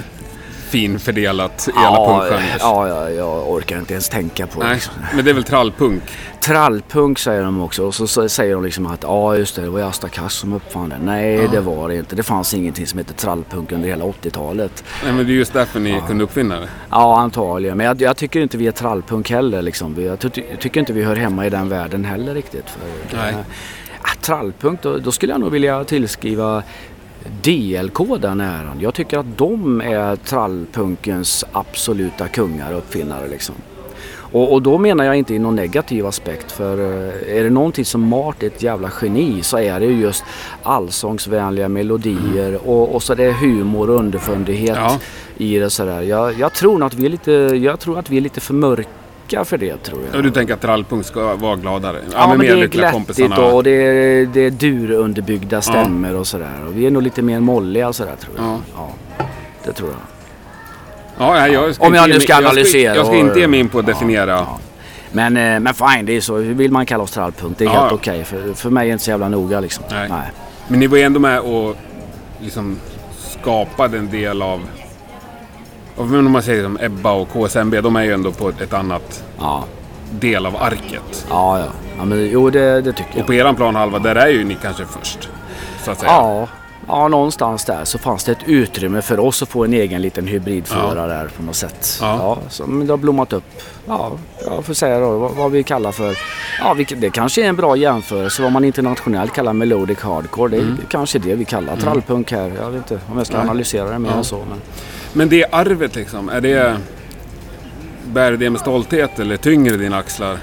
[0.67, 2.57] finfördelat i alla Ja, punkgenrer.
[2.61, 4.67] ja, ja, jag orkar inte ens tänka på det.
[4.69, 4.81] Nej,
[5.15, 6.03] men det är väl trallpunk?
[6.41, 9.79] Trallpunk säger de också och så, säger de liksom att ja just det, det var
[9.79, 10.99] ju Asta Kass som uppfann det.
[11.03, 12.17] Nej det var det inte.
[12.17, 14.85] Det fanns ingenting som hette trallpunk under hela 80-talet.
[15.05, 16.69] Nej, men det är just därför ni kunde uppfinna det.
[16.91, 20.03] Ja antagligen, men jag, jag tycker inte vi är trallpunk heller liksom.
[20.05, 20.29] Jag ty,
[20.61, 22.71] tycker inte vi hör hemma i den världen heller riktigt.
[22.71, 23.35] För, Nej.
[24.03, 26.63] ja, trallpunk, då, då skulle jag nog vilja tillskriva
[27.43, 28.81] DLK den äran.
[28.81, 33.55] Jag tycker att de är trallpunkens absoluta kungar och uppfinnare liksom.
[34.33, 37.85] Och, och då menar jag inte i någon negativ aspekt för eh, är det någonting
[37.85, 40.25] som Mart är ett jävla geni så är det ju just
[40.63, 44.99] allsångsvänliga melodier och, och så det är humor och underfundighet Ja.
[45.37, 46.03] i det sådär.
[46.03, 48.89] Jag, jag, tror att vi är lite, jag tror att vi är lite för mörka
[49.45, 50.17] för det tror jag.
[50.17, 51.97] Och du tänker att trallpunk ska vara gladare?
[52.13, 56.65] Ja, men det är glättigt och det är, det är durunderbyggda stämmer och sådär.
[56.67, 58.47] Och vi är nog lite mer molliga och sådär tror jag.
[58.47, 58.59] Ja.
[59.19, 59.25] Ja.
[59.65, 59.99] det tror jag.
[61.19, 63.49] Ja, nej, jag ska Om jag nu ska jag analysera Jag ska, och- inte ge
[63.49, 64.31] mig in på att Ja, definiera.
[64.31, 64.59] ja.
[65.13, 66.35] Men, eh, men fine, det är så.
[66.35, 67.59] Vill man kalla oss trallpunk?
[67.59, 67.95] Det är Ja, helt ja.
[67.95, 68.25] okej.
[68.25, 69.85] För, för mig är det inte så jävla noga liksom.
[69.91, 70.11] Nej.
[70.69, 71.77] Men ni var ju ändå med och
[72.41, 72.77] liksom
[73.19, 74.61] skapade en del av...
[75.97, 79.65] om man säger som Ebba och KSMB, de är ju ändå på ett, annat Ja,
[80.11, 81.27] del av arket.
[81.31, 81.65] ja, ja.
[81.99, 83.21] ja men, jo, det, det tycker jag.
[83.21, 85.29] Och på eran planhalva, där är ju ni kanske först.
[85.85, 86.13] Så att säga.
[86.13, 86.49] Ja,
[86.89, 90.27] ja, någonstans där så fanns det ett utrymme för oss att få en egen liten
[90.27, 91.99] hybridförare där på något sätt.
[92.01, 92.17] Ja.
[92.21, 92.39] Ja.
[92.49, 93.45] som det har blommat upp.
[93.87, 94.13] Ja,
[94.47, 96.17] jag får säga då vad, vad vi kallar för,
[96.61, 100.49] ja vilket, det kanske är en bra jämförelse vad man internationellt kallar melodic hardcore.
[100.51, 102.53] Det är kanske det vi kallar trallpunk här.
[102.61, 103.47] Jag vet inte om jag ska Mm.
[103.47, 103.51] Nej.
[103.51, 104.37] analysera det mer än så.
[104.49, 104.61] Men...
[105.17, 106.77] Men det arvet liksom, är det...
[108.13, 110.39] Bär det med stolthet eller tyngre dina axlar?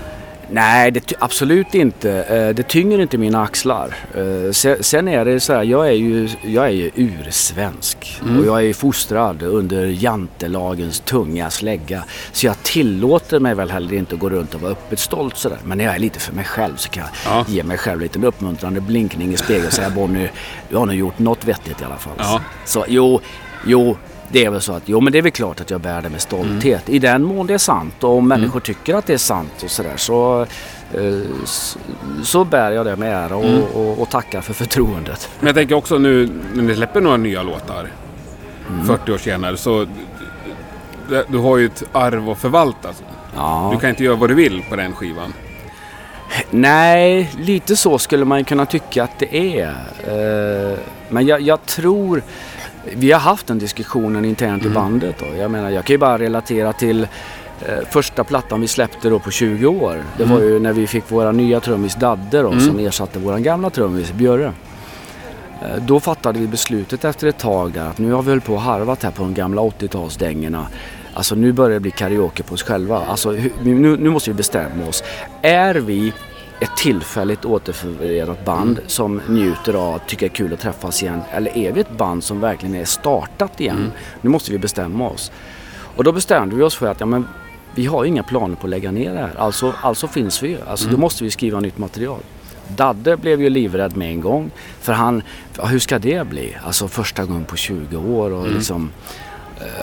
[0.51, 2.11] Nej, det, absolut inte.
[2.11, 3.95] Eh, Det tynger inte mina axlar.
[4.15, 8.45] Eh, se- Sen är det så här, jag är ju, jag är ju ursvensk och
[8.45, 12.03] jag är ju fostrad under jantelagens tunga slägga.
[12.31, 15.57] Så jag tillåter mig väl heller inte att gå runt och vara öppet stolt sådär.
[15.63, 17.45] Men när jag är lite för mig själv så kan jag Ja.
[17.47, 20.29] ge mig själv lite en uppmuntrande blinkning i spegeln och säga Bonnie,
[20.69, 22.13] du har nog gjort något vettigt i alla fall.
[22.17, 22.41] Ja.
[22.65, 23.19] Så jo,
[23.65, 23.97] jo,
[24.33, 26.09] det är väl så att jo men det är väl klart att jag bär det
[26.09, 26.89] med stolthet.
[26.89, 29.71] I den mån det är sant och om människor tycker att det är sant och
[29.71, 30.41] sådär så,
[30.93, 31.77] eh, s-
[32.23, 35.29] så bär jag det med ära och, och, och tackar för förtroendet.
[35.39, 37.87] Men jag tänker också nu när ni släpper några nya låtar
[38.87, 39.85] 40 år senare så
[41.09, 42.89] du, du har ju ett arv att förvalta.
[43.35, 43.69] Ja.
[43.73, 45.33] Du kan inte göra vad du vill på den skivan.
[46.49, 49.69] Nej, lite så skulle man kunna tycka att det är.
[50.07, 50.77] Eh,
[51.09, 52.23] Men jag, jag tror...
[52.95, 55.15] Vi har haft den diskussionen internt i bandet.
[55.19, 55.25] Då.
[55.37, 57.07] Jag menar, jag kan ju bara relatera till
[57.61, 60.03] eh, första plattan vi släppte då på 20 år.
[60.17, 63.69] Det var ju när vi fick våra nya trummis Dadde då, som ersatte våran gamla
[63.69, 64.53] trummis Björre.
[65.61, 68.53] Eh, Då fattade vi beslutet efter ett tag där att nu har vi hållit på
[68.53, 70.63] och harvat här på de gamla 80-talsdängorna.
[71.13, 73.01] Alltså nu börjar det bli karaoke på oss själva.
[73.05, 75.03] Alltså nu, nu måste vi bestämma oss.
[75.41, 76.13] Är vi
[76.59, 81.21] ett tillfälligt återförenat band som njuter av, tycker det är kul att träffas igen?
[81.31, 83.91] Eller är vi ett band som verkligen är startat igen?
[84.21, 85.31] Nu måste vi bestämma oss.
[85.95, 87.27] Och då bestämde vi oss för att ja, men,
[87.75, 89.33] vi har inga planer på att lägga ner det här.
[89.37, 90.57] Alltså, alltså finns vi ju.
[90.67, 92.19] Alltså, Då måste vi skriva nytt material.
[92.67, 94.51] Dadde blev ju livrädd med en gång.
[94.79, 95.23] För han,
[95.63, 96.55] hur ska det bli?
[96.63, 99.32] Alltså första gången på 20 år och liksom eh,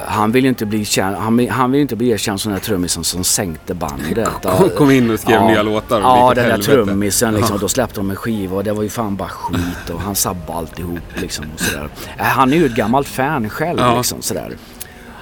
[0.06, 2.66] han vill ju inte bli känd, han, han vill inte bli erkänd som den där
[2.66, 4.28] trummisen som sänkte bandet.
[4.42, 7.58] Kom, kom in och skrev nya låtar och Ja, den där trummisen liksom.
[7.58, 10.58] Då släppte de en skiva och det var ju fan bara skit och han sabbade
[10.58, 11.44] alltihop liksom.
[11.54, 11.88] Och sådär.
[12.18, 13.96] Äh, Han är ju ett gammalt fan själv Ja.
[13.96, 14.56] liksom sådär.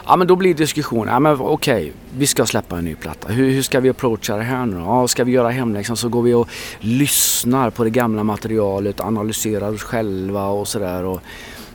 [0.07, 3.29] Ja men då blir diskussionen, ja men okej, vi ska släppa en ny platta.
[3.29, 4.77] Hur, hur ska vi approacha det här nu?
[4.77, 6.49] Ja, ska vi göra hemläxan så går vi och
[6.81, 11.05] lyssnar på det gamla materialet, analyserar oss själva och sådär.
[11.05, 11.21] Och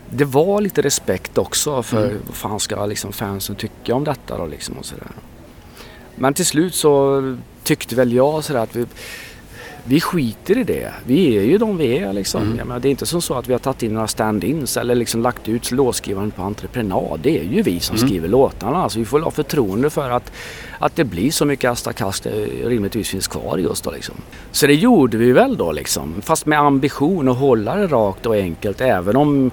[0.10, 2.18] Det var lite respekt också för Mm.
[2.28, 5.08] vad fan ska liksom fansen tycka om detta då liksom och sådär.
[6.16, 7.22] Men till slut så
[7.64, 8.86] tyckte väl jag sådär att vi,
[9.84, 10.94] vi skiter i det.
[11.06, 12.42] Vi är ju de vi är liksom.
[12.44, 12.58] Mm.
[12.58, 14.96] Jag menar, det är inte som så att vi har tagit in några stand-ins eller
[14.96, 17.20] liksom lagt ut låtskrivaren på entreprenad.
[17.24, 18.08] Det är ju vi som Mm.
[18.08, 18.90] skriver låtarna.
[18.90, 20.32] Så vi får ha förtroende för att,
[20.80, 22.32] att det blir så mycket astakast det
[22.66, 24.16] rimligtvis finns kvar oss då liksom.
[24.52, 26.22] Så det gjorde vi väl då liksom.
[26.22, 29.52] Fast med ambition att hålla det rakt och enkelt även om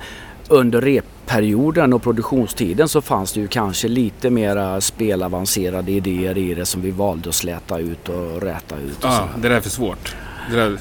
[0.51, 6.67] under repperioden och produktionstiden så fanns det ju kanske lite mera spelavancerade idéer i det
[6.67, 8.99] som vi valde att släta ut och räta ut.
[9.05, 9.29] Och Ja, sådär.
[9.43, 10.17] det där är för svårt.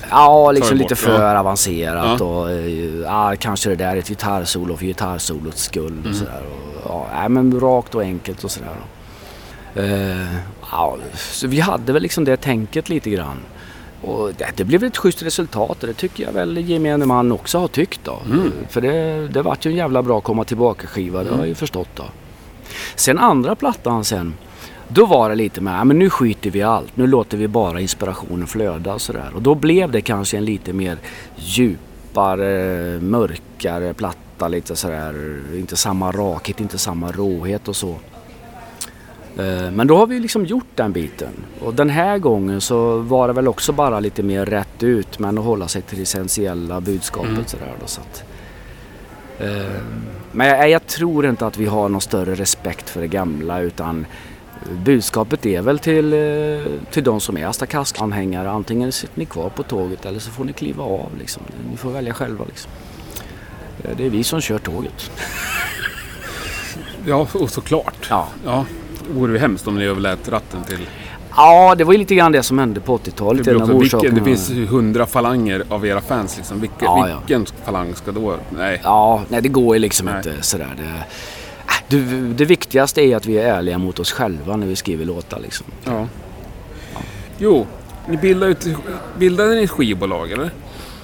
[0.09, 1.39] Ja, liksom lite för ja.
[1.39, 2.25] avancerat Ja.
[2.25, 6.09] och eh, ja, kanske det där är ett gitarrsolo för gitarrsolots skull Mm.
[6.09, 6.41] och sådär.
[6.83, 8.69] Och, ja, men rakt och enkelt och sådär.
[9.75, 10.35] Eh,
[10.71, 13.37] ja, så vi hade väl liksom det tänket lite grann.
[14.01, 17.57] Och det, det blev ett schysst resultat och det tycker jag väl gemene man också
[17.57, 18.19] har tyckt då.
[18.25, 18.51] Mm.
[18.69, 21.55] För det, det vart ju en jävla bra komma tillbaka skiva, det har jag ju
[21.55, 22.03] förstått då.
[22.95, 24.33] Sen andra plattan sen,
[24.87, 26.97] då var det lite med, men nu skiter vi allt.
[26.97, 29.31] Nu låter vi bara inspirationen flöda och sådär.
[29.35, 30.97] Och då blev det kanske en lite mer
[31.35, 34.47] djupare, mörkare platta.
[34.47, 37.95] Lite sådär, inte samma rakhet, inte samma råhet och så.
[39.37, 41.29] Eh, Men då har vi liksom gjort den biten.
[41.61, 45.37] Och den här gången så var det väl också bara lite mer rätt ut men
[45.37, 47.45] att hålla sig till det essentiella budskapet Mm.
[47.45, 47.87] sådär då.
[47.87, 48.23] Så att,
[49.39, 49.81] eh,
[50.31, 54.05] men jag, jag tror inte att vi har någon större respekt för det gamla utan
[54.85, 58.49] budskapet är väl till, eh, till de som är Asta Kask-anhängare.
[58.49, 61.09] Antingen sitter ni kvar på tåget eller så får ni kliva av.
[61.19, 61.43] Liksom.
[61.71, 62.45] Ni får välja själva.
[62.45, 62.71] Liksom.
[63.97, 65.11] Det är vi som kör tåget.
[67.05, 68.07] Ja, och såklart.
[68.09, 68.27] Ja.
[68.45, 68.65] Ja.
[69.13, 70.79] Vore ju hemskt om ni överlät ratten till...
[71.35, 73.45] Ja, det var ju lite grann det som hände på 80-talet.
[73.45, 76.59] Det, också, vilken, det finns ju hundra falanger av era fans liksom.
[76.61, 77.17] Vilken, Ja, ja.
[77.19, 78.35] vilken falang ska då...
[78.57, 78.81] Nej.
[78.83, 80.17] Ja, nej det går ju liksom Nej.
[80.17, 80.75] inte sådär.
[80.77, 84.75] Det, äh, det, det viktigaste är att vi är ärliga mot oss själva när vi
[84.75, 85.65] skriver låtar liksom.
[85.85, 86.07] Ja.
[87.37, 87.67] Jo,
[88.07, 88.55] ni bildade,
[89.17, 90.51] bildade ni ett skivbolag eller?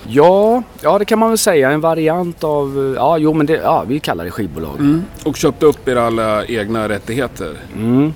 [0.08, 1.72] Ja, ja det kan man väl säga.
[1.72, 4.80] En variant av, ja jo men det, ja vi kallar det skivbolag.
[4.80, 7.54] Mm, Och köpte upp era alla egna rättigheter?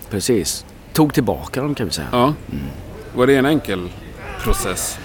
[0.09, 0.65] precis.
[0.93, 2.07] Tog tillbaka dem kan vi säga.
[2.11, 2.33] Ja.
[3.15, 3.89] Var det en enkel
[4.43, 4.99] process?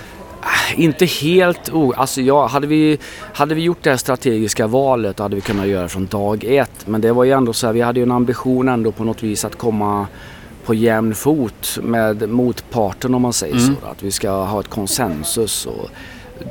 [0.77, 1.93] Inte helt o...
[1.97, 2.99] Alltså ja, hade vi,
[3.35, 6.87] hade vi gjort det här strategiska valet hade vi kunnat göra från dag ett.
[6.87, 9.23] Men det var ju ändå så här, vi hade ju en ambition ändå på något
[9.23, 10.07] vis att komma
[10.67, 13.73] på jämn fot med motparten om man säger så.
[13.91, 15.91] Att vi ska ha ett konsensus och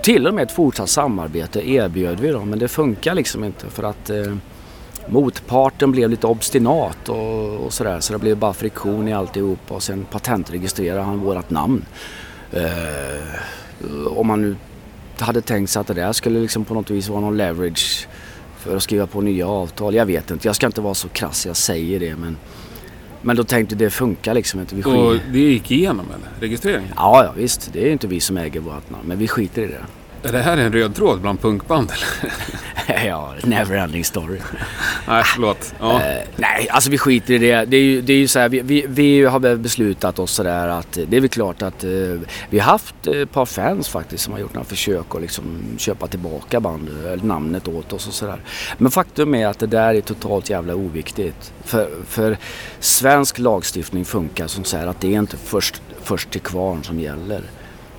[0.04, 2.50] till och med ett fortsatt samarbete erbjöd vi dem.
[2.50, 4.36] Men det funkar liksom inte för att eh,
[5.08, 8.00] motparten blev lite obstinat och, och sådär.
[8.00, 11.86] Så det blev bara friktion i alltihop och sen patentregistrerade han vårat namn.
[12.52, 13.24] Eh,
[14.08, 14.56] om man nu
[15.20, 18.08] hade tänkt sig att det där skulle liksom på något vis vara någon leverage
[18.58, 19.96] för att skriva på nya avtal.
[19.96, 22.38] Jag vet inte, jag ska inte vara så krass jag säger det men
[23.24, 24.76] men då tänkte det funkar liksom inte.
[24.76, 25.26] Vi Och skiter.
[25.32, 26.30] det gick igenom eller?
[26.48, 26.94] Registreringen?
[26.96, 27.70] Ja, ja visst.
[27.74, 29.82] Det är ju inte vi som äger vårt namn men vi skiter i det.
[30.26, 32.34] Är det här en röd tråd bland punkband eller?
[33.08, 34.40] ja, never ending story.
[35.08, 35.74] Nej, förlåt.
[35.80, 36.02] Ja.
[36.02, 37.66] Eh, nej, alltså vi skiter i det.
[37.66, 40.68] Det är ju, det är ju så här, vi, vi, vi har beslutat oss sådär
[40.68, 41.90] att eh, det är väl klart att eh,
[42.50, 45.44] vi har haft ett par fans faktiskt som har gjort några försök att liksom
[45.78, 48.42] köpa tillbaka band, eller namnet åt oss och sådär.
[48.78, 51.54] Men faktum är att det där är totalt jävla oviktigt.
[51.64, 52.38] För, för
[52.80, 57.00] svensk lagstiftning funkar som så här att det är inte först, först till kvarn som
[57.00, 57.42] gäller.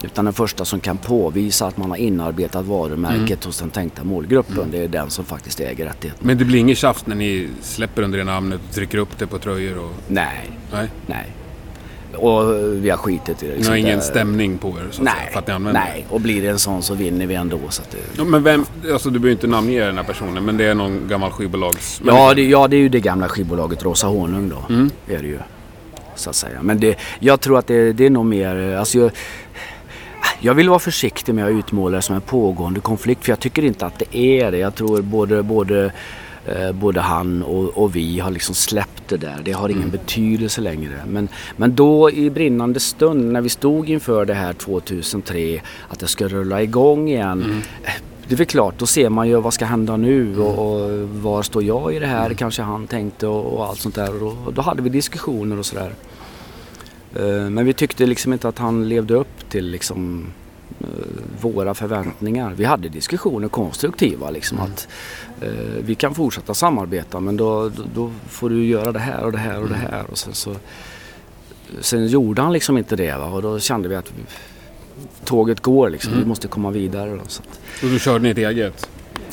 [0.05, 4.69] Utan den första som kan påvisa att man har inarbetat varumärket hos den tänkta målgruppen,
[4.71, 6.27] det är den som faktiskt äger rättigheten.
[6.27, 9.27] Men det blir inget tjafs när ni släpper under det namnet och trycker upp det
[9.27, 9.91] på tröjor och...
[10.09, 10.89] Nej, Nej.
[11.07, 11.27] nej.
[12.17, 13.51] Och vi har skitit i det.
[13.53, 13.73] Ni liksom.
[13.73, 15.87] har ingen Det- stämning på er så att säga, Nej, för att ni använder det?
[15.93, 16.07] nej.
[16.11, 17.59] Och blir det en sån så vinner vi ändå.
[17.69, 17.99] Så att det...
[18.19, 21.09] Ja, men vem, alltså du behöver inte namnge den här personen, men det är någon
[21.09, 22.01] gammal skivbolags...
[22.07, 24.75] Ja, det, ja, det är ju det gamla skivbolaget Rosa Honung då.
[24.75, 24.91] Mm.
[25.09, 25.39] Är det ju.
[26.17, 26.63] Så att säga.
[26.63, 28.77] Men det, jag tror att det, det är nog mer...
[28.77, 29.11] Alltså jag,
[30.45, 33.25] jag vill vara försiktig med att utmåla det som en pågående konflikt.
[33.25, 34.59] För jag tycker inte att det är det.
[34.59, 35.93] Jag tror både, både,
[36.47, 39.41] eh, både han och, och vi har liksom släppt det där.
[39.45, 41.05] Det har ingen betydelse längre.
[41.07, 46.07] Men, men då i brinnande stund när vi stod inför det här 2003 att det
[46.07, 47.63] ska rulla igång igen.
[47.85, 47.93] eh,
[48.29, 51.43] Det är väl klart, då ser man ju vad ska hända nu och, och var
[51.43, 54.23] står jag i det här kanske han tänkte och, och allt sånt där.
[54.23, 55.93] Och, då hade vi diskussioner och sådär.
[57.17, 60.27] Eh, Men vi tyckte liksom inte att han levde upp till liksom
[60.81, 60.87] eh,
[61.41, 62.53] våra förväntningar.
[62.57, 64.89] Vi hade diskussioner konstruktiva liksom att
[65.41, 65.49] eh,
[65.81, 69.39] vi kan fortsätta samarbeta men då, då, då får du göra det här och det
[69.39, 70.55] här och det här och sen så
[71.81, 73.25] Sen gjorde han liksom inte det va?
[73.27, 74.13] och då kände vi att
[75.25, 76.13] tåget går liksom.
[76.19, 77.11] Vi måste komma vidare.
[77.11, 78.89] Då, så att, Och då körde ni ett eget?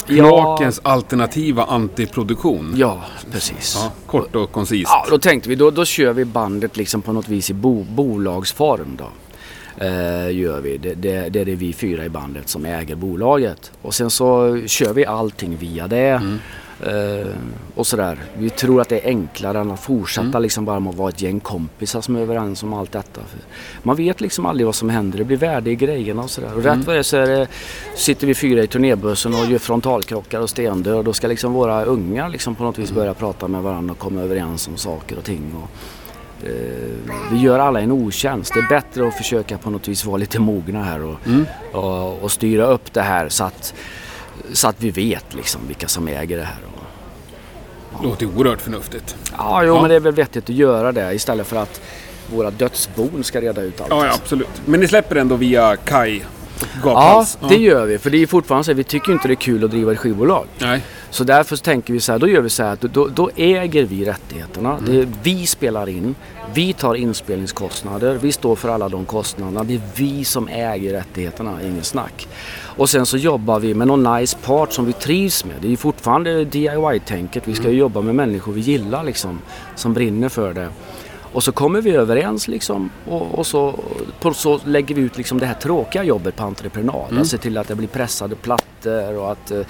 [0.08, 0.28] Ja.
[0.28, 2.74] Kloakens alternativa antiproduktion?
[2.78, 3.78] ja, precis.
[3.84, 4.92] Ja, kort och koncist.
[4.92, 7.84] Ja, då tänkte vi då, då kör vi bandet liksom på något vis i bo,
[7.84, 9.10] bolagsform då.
[9.86, 10.78] Eh, gör vi.
[10.78, 13.72] Det, det, det är det vi fyra i bandet som äger bolaget.
[13.82, 16.38] Och sen så kör vi allting via det.
[16.86, 17.28] Eh,
[17.76, 18.18] och sådär.
[18.38, 21.22] Vi tror att det är enklare än att fortsätta liksom bara med att vara ett
[21.22, 23.22] gäng kompisar som är överens om allt detta.
[23.22, 23.40] För
[23.84, 25.18] man vet liksom aldrig vad som händer.
[25.18, 26.56] Det blir värde i grejerna och sådär.
[26.56, 27.48] Och rätt vad det är så är det,
[27.96, 30.96] sitter vi fyra i turnébussen och gör frontalkrockar och stendör.
[30.96, 34.00] Och då ska liksom våra ungar liksom på något vis börja prata med varandra och
[34.00, 35.54] komma överens om saker och ting.
[35.56, 35.70] Och,
[36.48, 38.54] eh, vi gör alla en otjänst.
[38.54, 41.18] Det är bättre att försöka på något vis vara lite mogna här och,
[41.84, 43.74] och, och styra upp det här så att,
[44.54, 46.58] så att vi vet liksom vilka som äger det här.
[47.94, 49.16] Och, Låter oerhört förnuftigt.
[49.38, 49.82] ja, jo Ja.
[49.82, 51.82] men det är väl vettigt att göra det istället för att
[52.34, 53.90] våra dödsbon ska reda ut allt.
[53.90, 54.62] Ja, ja, absolut.
[54.66, 56.26] Men ni släpper ändå via Kai och
[56.84, 57.38] Ja, Gaphals?
[57.50, 57.98] det gör vi.
[57.98, 60.00] För det är fortfarande så att vi tycker inte det är kul att driva ett
[60.00, 60.46] skivbolag.
[60.60, 60.82] Nej.
[61.12, 63.84] Så därför tänker vi så här, då gör vi så här att då, då äger
[63.84, 64.80] vi rättigheterna.
[64.86, 66.16] Det är, vi spelar in,
[66.54, 69.64] vi tar inspelningskostnader, vi står för alla de kostnaderna.
[69.64, 72.28] Det är vi som äger rättigheterna, ingen snack.
[72.78, 75.56] Och sen så jobbar vi med någon nice part som vi trivs med.
[75.62, 77.48] Det är fortfarande DIY-tänket.
[77.48, 79.40] Vi ska ju jobba med människor vi gillar liksom,
[79.76, 80.70] som brinner för det.
[81.34, 83.80] Och så kommer vi överens liksom och, och så,
[84.20, 87.12] på, så lägger vi ut liksom det här tråkiga jobbet på entreprenad.
[87.12, 87.26] Mm.
[87.26, 89.62] Se till att det blir pressade plattor och att eh,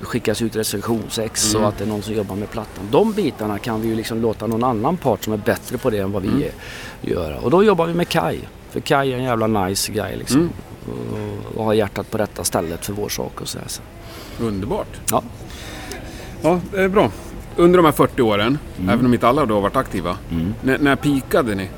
[0.00, 1.62] skickas ut recensionsex mm.
[1.62, 2.84] och att det är någon som jobbar med plattan.
[2.90, 5.98] De bitarna kan vi ju liksom låta någon annan part som är bättre på det
[5.98, 6.42] än vad vi mm.
[6.42, 6.52] är
[7.10, 7.38] göra.
[7.38, 8.38] Och då jobbar vi med Kai.
[8.70, 10.40] För Kai är en jävla nice guy liksom.
[10.40, 10.50] Mm.
[10.86, 13.58] Och, och har hjärtat på rätta stället för vår sak och så.
[13.58, 13.82] Här, så.
[14.40, 15.00] Underbart.
[15.10, 15.22] Ja.
[16.42, 17.10] Ja, det är bra
[17.56, 18.90] under de här 40 åren, mm.
[18.90, 20.54] även om inte alla då har varit aktiva, mm.
[20.62, 21.68] när, när pikade ni?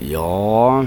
[0.00, 0.84] Ja,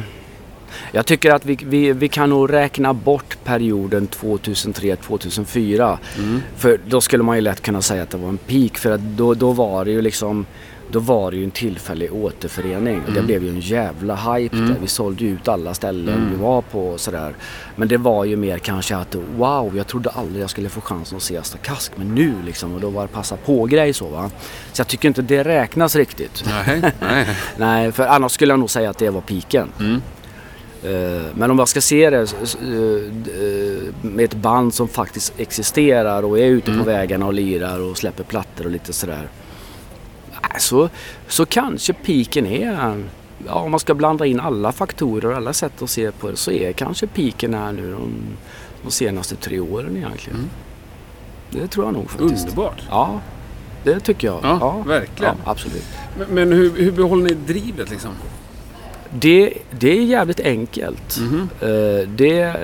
[0.92, 5.98] jag tycker att vi, vi, vi kan nog räkna bort perioden 2003-2004.
[6.18, 6.42] Mm.
[6.56, 9.02] För då skulle man ju lätt kunna säga att det var en peak för att
[9.02, 10.46] då, då var det ju liksom
[10.94, 12.96] då var det ju en tillfällig återförening.
[12.96, 13.14] Mm.
[13.14, 14.70] Det blev ju en jävla hype mm.
[14.70, 14.76] där.
[14.82, 16.30] Vi sålde ut alla ställen mm.
[16.30, 17.34] vi var på och sådär.
[17.76, 21.18] Men det var ju mer kanske att wow, jag trodde aldrig jag skulle få chansen
[21.18, 21.92] att se Asta Kask.
[21.96, 24.32] Men nu liksom, och då var det passa på-grej så va.
[24.74, 26.44] Så jag tycker inte det räknas riktigt.
[26.48, 27.28] Nej, nej.
[27.58, 29.70] nej, för annars skulle jag nog säga att det var piken.
[29.80, 30.02] Mm.
[30.84, 36.40] Eh, men om jag ska se det eh, med ett band som faktiskt existerar och
[36.40, 36.86] är ute på mm.
[36.86, 39.28] vägarna och lirar och släpper plattor och lite sådär
[40.60, 40.90] så,
[41.28, 43.04] så kanske piken är,
[43.48, 46.38] ja, om man ska blanda in alla faktorer och alla sätt att se på det,
[46.38, 48.12] så är kanske piken här nu de,
[48.84, 50.38] de senaste tre åren egentligen.
[50.38, 50.50] Mm.
[51.50, 52.44] Det tror jag nog faktiskt.
[52.44, 52.84] Underbart!
[52.90, 53.22] Ja,
[53.84, 54.40] det tycker jag.
[54.44, 55.36] Ja, ja verkligen.
[55.44, 55.86] Ja, absolut.
[56.18, 58.12] Men, men hur, hur behåller ni drivet liksom?
[59.20, 61.18] Det, det är jävligt enkelt.
[61.18, 62.06] Mm -hmm.
[62.06, 62.56] det,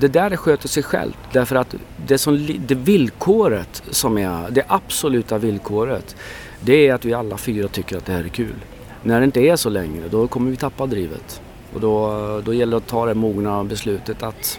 [0.00, 1.18] det där sköter sig självt.
[1.32, 1.74] Därför att
[2.06, 6.16] det, som, det villkoret som är det absoluta villkoret
[6.64, 8.54] det är att vi alla fyra tycker att det här är kul.
[9.02, 11.40] När det inte är så längre, då kommer vi tappa drivet.
[11.74, 14.58] Och då, då gäller det att ta det mogna beslutet att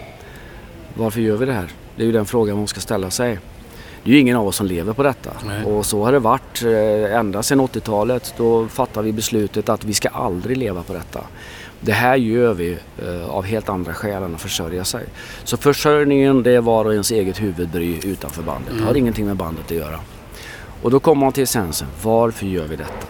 [0.94, 1.70] varför gör vi det här?
[1.96, 3.40] Det är ju den frågan man ska ställa sig.
[4.04, 5.32] Det är ju ingen av oss som lever på detta.
[5.46, 5.64] Nej.
[5.64, 8.34] Och så har det varit eh, ända sedan 80-talet.
[8.38, 11.20] Då fattade vi beslutet att vi ska aldrig leva på detta.
[11.80, 15.06] Det här gör vi eh, av helt andra skäl än att försörja sig.
[15.44, 18.74] Så försörjningen det är var och ens eget huvudbry utanför bandet.
[18.74, 18.98] Det har mm.
[18.98, 20.00] ingenting med bandet att göra.
[20.84, 21.88] Och då kommer man till essensen.
[22.04, 23.08] Varför gör vi detta?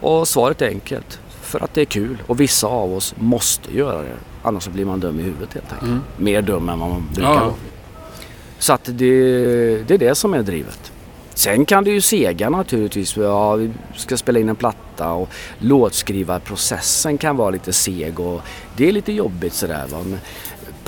[0.00, 1.20] Och svaret är enkelt.
[1.40, 4.16] För att det är kul och vissa av oss måste göra det.
[4.42, 5.90] Annars blir man dum i huvudet helt enkelt.
[5.90, 6.02] Mm.
[6.16, 7.40] Mer dum än vad man brukar ja.
[7.40, 7.54] vara.
[8.58, 10.92] Så att det, det är det som är drivet.
[11.34, 13.16] Sen kan det ju sega naturligtvis.
[13.16, 18.40] Ja, vi ska spela in en platta och låtskrivarprocessen kan vara lite seg och
[18.76, 19.84] det är lite jobbigt sådär.
[19.88, 20.04] Va?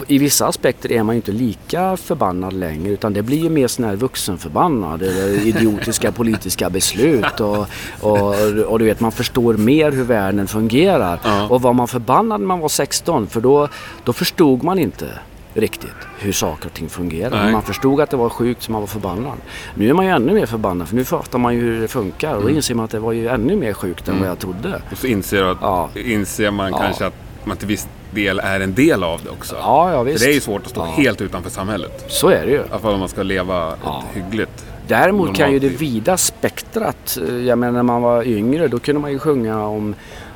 [0.07, 3.67] I vissa aspekter är man ju inte lika förbannad längre utan det blir ju mer
[3.67, 7.67] sån här vuxenförbannad eller idiotiska politiska beslut och,
[8.01, 8.35] och,
[8.67, 11.21] och, du vet man förstår mer hur världen fungerar.
[11.25, 11.49] Ja.
[11.49, 13.69] Och var man förbannad när man var 16 för då,
[14.05, 15.09] då förstod man inte
[15.55, 17.53] riktigt hur saker och ting fungerar.
[17.53, 19.39] Man förstod att det var sjukt så man var förbannad.
[19.75, 22.35] Nu är man ju ännu mer förbannad för nu fattar man ju hur det funkar
[22.35, 22.57] och då mm.
[22.57, 24.23] inser man att det var ju ännu mer sjukt än mm.
[24.23, 24.83] vad jag trodde.
[24.91, 25.91] Och så inser, att, ja.
[25.95, 26.79] inser man ja.
[26.79, 29.57] kanske att man till viss del är en del av det också.
[29.61, 30.19] Ja, ja visst.
[30.19, 31.03] För det är ju svårt att stå ja.
[31.03, 32.05] helt utanför samhället.
[32.09, 32.57] Så är det ju.
[32.57, 34.05] I alla fall om man ska leva ja.
[34.11, 38.69] ett hyggligt Däremot kan ju det vida spektrat, eh, jag menar när man var yngre
[38.69, 39.95] då kunde man ju sjunga om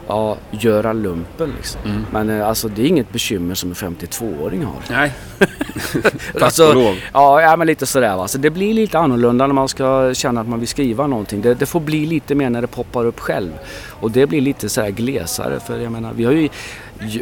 [0.08, 1.80] ja, göra lumpen liksom.
[1.84, 2.06] Mm.
[2.12, 4.74] Men eh, alltså det är inget bekymmer som en 52-åring har.
[4.90, 5.12] Nej.
[6.32, 6.96] Tack alltså, och lov.
[7.12, 8.28] Ja, ja, men lite sådär va.
[8.28, 11.42] Så det blir lite annorlunda när man ska känna att man vill skriva någonting.
[11.42, 13.50] Det, det får bli lite mer när det poppar upp själv.
[13.88, 15.60] Och det blir lite sådär glesare.
[15.60, 16.48] För jag menar, vi har ju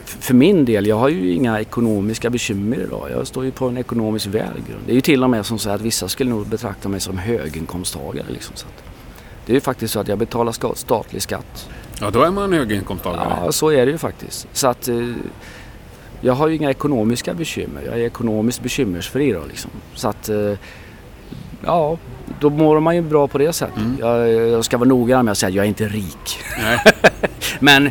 [0.05, 3.09] för min del, jag har ju inga ekonomiska bekymmer idag.
[3.11, 4.81] Jag står ju på en ekonomisk välgrund.
[4.87, 7.19] Det är ju till och med som så att vissa skulle nog betrakta mig som
[7.19, 8.27] höginkomsttagare.
[8.29, 8.67] Liksom, så
[9.47, 11.69] det är ju faktiskt så att jag betalar statlig skatt.
[12.01, 13.39] Ja, då är man höginkomsttagare.
[13.45, 14.49] Ja, så är det ju faktiskt.
[14.53, 15.13] Så att eh,
[16.21, 17.83] jag har ju inga ekonomiska bekymmer.
[17.83, 19.71] Jag är ekonomiskt bekymmersfri då liksom.
[19.95, 20.53] Så att eh,
[21.65, 21.99] ja,
[22.41, 23.77] då mår man ju bra på det sättet.
[23.77, 23.97] Mm.
[24.01, 26.39] Jag, jag, ska vara noga med att säga att jag är inte rik.
[27.61, 27.91] Men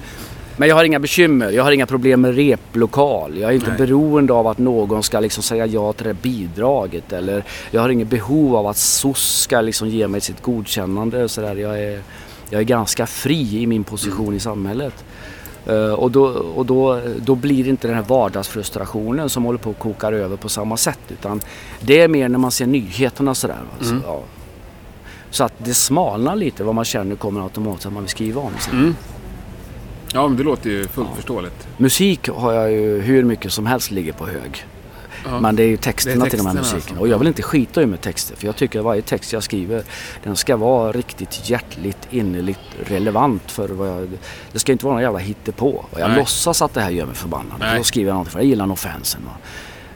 [0.57, 1.51] men jag har inga bekymmer.
[1.51, 3.37] Jag har inga problem med replokal.
[3.37, 3.77] Jag är inte Nej.
[3.77, 7.13] beroende av att någon ska liksom säga ja till det bidraget.
[7.13, 11.29] Eller jag har inget behov av att SOS ska liksom ge mig sitt godkännande.
[11.29, 11.55] Så där.
[11.55, 12.01] Jag, är,
[12.49, 14.37] jag är ganska fri i min position mm.
[14.37, 15.05] i samhället.
[15.69, 19.69] Uh, och då, och då, då blir det inte den här vardagsfrustrationen som håller på
[19.69, 20.99] att koka över på samma sätt.
[21.10, 21.41] Utan
[21.81, 23.60] det är mer när man ser nyheterna sådär.
[23.77, 24.03] Alltså, mm.
[24.08, 24.21] ja.
[25.29, 28.51] Så att det smalnar lite vad man känner kommer automatiskt att man vill skriva om.
[28.71, 28.95] Mm.
[30.13, 31.15] Ja, men det låter ju fullt ja.
[31.15, 31.67] förståeligt.
[31.77, 34.65] Musik har jag ju hur mycket som helst ligger på hög.
[35.25, 35.39] Ja.
[35.39, 36.75] Men det är ju texterna är till de här musikerna.
[36.75, 36.99] Alltså.
[36.99, 38.35] Och jag vill inte skita i med texter.
[38.35, 39.83] För jag tycker att varje text jag skriver
[40.23, 44.10] den ska vara riktigt hjärtligt, innerligt relevant för vad jag...
[44.51, 45.85] Det ska inte vara någon jävla hittepå.
[45.91, 46.17] Och jag Nej.
[46.17, 47.63] låtsas att det här gör mig förbannad.
[47.77, 49.21] Då skriver jag någonting för jag gillar nog fansen.
[49.25, 49.31] Va?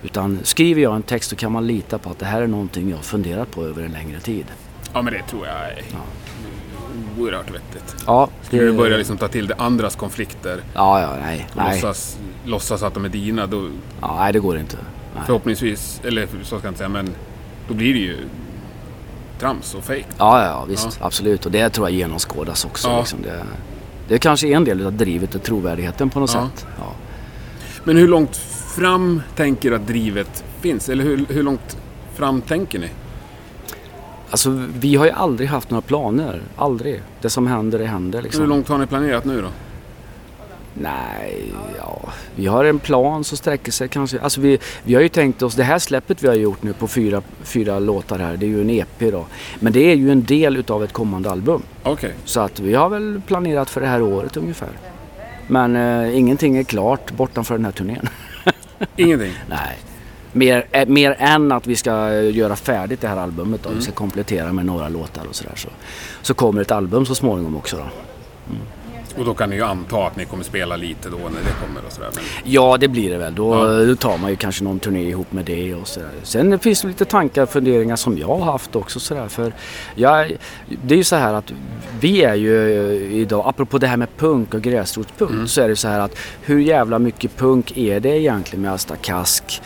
[0.04, 2.90] Utan skriver jag en text så kan man lita på att det här är någonting
[2.90, 4.46] jag funderat på över en längre tid.
[4.94, 5.56] Ja men det tror jag
[5.92, 5.98] ja.
[7.22, 7.96] Oerhört vettigt.
[8.06, 11.82] Ja, Skulle du börja liksom ta till det andras konflikter ja, ja, nej, och nej.
[11.82, 13.70] Låtsas, låtsas att de är dina då...
[14.02, 14.78] Ja, nej det går inte.
[15.16, 15.24] Nej.
[15.26, 17.10] Förhoppningsvis, eller så ska jag inte säga men
[17.68, 18.18] då blir det ju
[19.40, 20.08] trams och fejk.
[20.18, 20.98] Ja, ja visst.
[21.00, 21.06] Ja.
[21.06, 21.46] Absolut.
[21.46, 22.88] Och det tror jag genomskådas också.
[22.88, 23.00] Ja.
[23.00, 23.22] Liksom.
[23.22, 23.44] Det,
[24.08, 26.50] det är kanske en del av drivet och trovärdigheten på något ja.
[26.56, 26.68] sätt.
[27.84, 28.38] Men hur långt
[28.76, 30.90] fram tänker att drivet finns?
[30.90, 31.78] Eller hur, hur långt
[32.16, 32.90] fram tänker ni?
[34.32, 36.42] Alltså vi har ju aldrig haft några planer.
[36.56, 37.02] Aldrig.
[37.22, 38.22] Det som händer, det händer.
[38.22, 38.42] Liksom.
[38.42, 39.48] Hur långt har ni planerat nu då?
[40.74, 42.00] Nej, ja,
[42.36, 44.20] vi har en plan som sträcker sig kanske.
[44.20, 46.88] Alltså vi, vi har ju tänkt oss, det här släppet vi har gjort nu på
[46.88, 49.26] fyra, fyra låtar här, det är ju en EP då.
[49.60, 51.62] Men det är ju en del utav ett kommande album.
[51.84, 51.94] Okej.
[51.94, 52.12] Okay.
[52.26, 54.70] Så att vi har väl planerat för det här året ungefär.
[55.48, 58.10] Men eh, ingenting är klart bortanför den här turnén.
[58.96, 59.34] Ingenting?
[59.50, 59.78] Nej.
[60.34, 63.70] Mer, eh, mer än att vi ska göra färdigt det här albumet då.
[63.70, 63.80] Mm.
[63.80, 65.54] Vi ska komplettera med några låtar och sådär.
[65.56, 65.70] Så,
[66.22, 67.84] så kommer ett album så småningom också då.
[68.54, 68.62] Mm.
[69.18, 71.86] Och då kan ni ju anta att ni kommer spela lite då när det kommer
[71.86, 72.10] och sådär.
[72.16, 72.24] Men...
[72.44, 73.36] Ja, det blir det väl.
[73.36, 73.86] Då, ja.
[73.86, 76.10] då tar man ju kanske någon turné ihop med det och sådär.
[76.24, 79.28] Sen finns det lite tankar och funderingar som jag har haft också sådär.
[79.28, 79.54] För
[79.96, 80.32] jag,
[80.84, 81.54] det är ju så här att
[82.00, 82.74] vi är ju
[83.12, 85.48] idag, apropå det här med punk och gräsrotspunk, mm.
[85.48, 88.96] så är det så här att hur jävla mycket punk är det egentligen med Asta
[88.96, 89.62] Kask?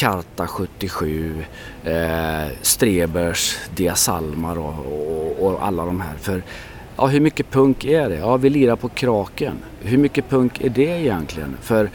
[0.00, 1.44] Karta 77,
[1.84, 1.92] eh,
[2.62, 6.14] Strebers, Diasalmar och, och, och alla de här.
[6.20, 6.42] För
[6.96, 8.16] Ja, hur mycket punk är det?
[8.16, 9.54] Ja, vi lirar på Kraken.
[9.80, 11.56] Hur mycket punk är det egentligen?
[11.60, 11.90] För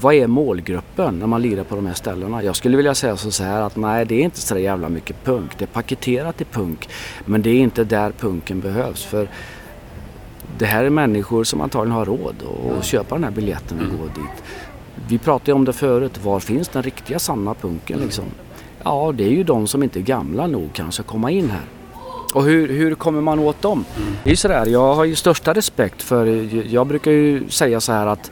[0.00, 2.42] vad är målgruppen när man lirar på de här ställena?
[2.42, 5.58] Jag skulle vilja säga så här att nej, det är inte så jävla mycket punk.
[5.58, 6.88] Det är paketerat i punk,
[7.24, 9.04] men det är inte där punken behövs.
[9.04, 9.28] För
[10.58, 12.34] det här är människor som antagligen har råd
[12.78, 14.44] att köpa den här biljetten och gå dit.
[15.08, 18.24] Vi pratade om det förut, var finns den riktiga sanna punken liksom?
[18.82, 21.64] Ja, det är ju de som inte är gamla nog kanske att komma in här.
[22.34, 23.84] Och hur, hur kommer man åt dem?
[23.96, 24.08] Mm.
[24.24, 26.26] Det är sådär, jag har ju största respekt för,
[26.72, 28.30] jag brukar ju säga så här att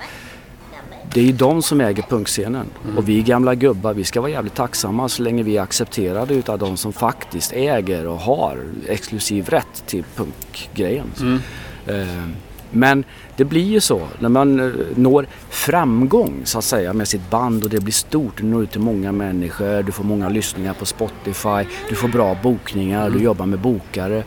[1.15, 2.67] det är ju de som äger punkscenen.
[2.85, 2.99] Mm.
[2.99, 6.59] Och vi gamla gubbar, vi ska vara jävligt tacksamma så länge vi är accepterade utav
[6.59, 11.07] de som faktiskt äger och har exklusiv rätt till punkgrejen.
[11.21, 11.41] Mm.
[11.89, 12.29] Uh,
[12.73, 13.05] men
[13.37, 17.64] det blir ju så när man eh, når framgång så att säga med sitt band
[17.64, 18.37] och det blir stort.
[18.37, 22.37] Du når ut till många människor, du får många lyssningar på Spotify, du får bra
[22.43, 23.18] bokningar, mm.
[23.18, 24.25] du jobbar med bokare.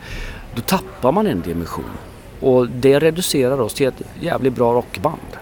[0.56, 1.86] Då tappar man en dimension.
[2.40, 5.38] Och det reducerar oss till ett jävligt bra rockband.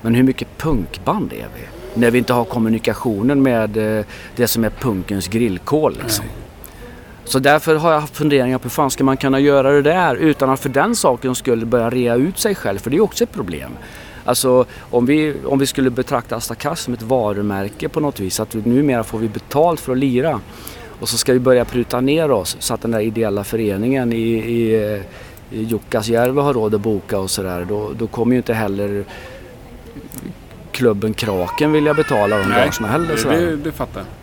[0.00, 1.62] Men hur mycket punkband är vi?
[1.94, 4.04] När vi inte har kommunikationen med eh,
[4.36, 6.24] det som är punkens grillkol liksom.
[6.24, 6.47] Nej.
[7.28, 10.14] Så därför har jag haft funderingar på hur fan ska man kunna göra det där
[10.14, 13.24] utan att för den saken skulle börja rea ut sig själv, för det är också
[13.24, 13.72] ett problem.
[14.24, 18.54] Alltså om vi, om vi skulle betrakta Astakass som ett varumärke på något vis, att
[18.54, 20.40] numera får vi betalt för att lira
[21.00, 24.16] och så ska vi börja pruta ner oss så att den där ideella föreningen i,
[24.16, 24.74] i,
[25.50, 29.04] i Jukkasjärvi har råd att boka och sådär, då, då kommer ju inte heller
[30.72, 33.18] klubben Kraken vilja betala de gagerna heller.
[33.26, 34.17] Nej, det, det fattar jag.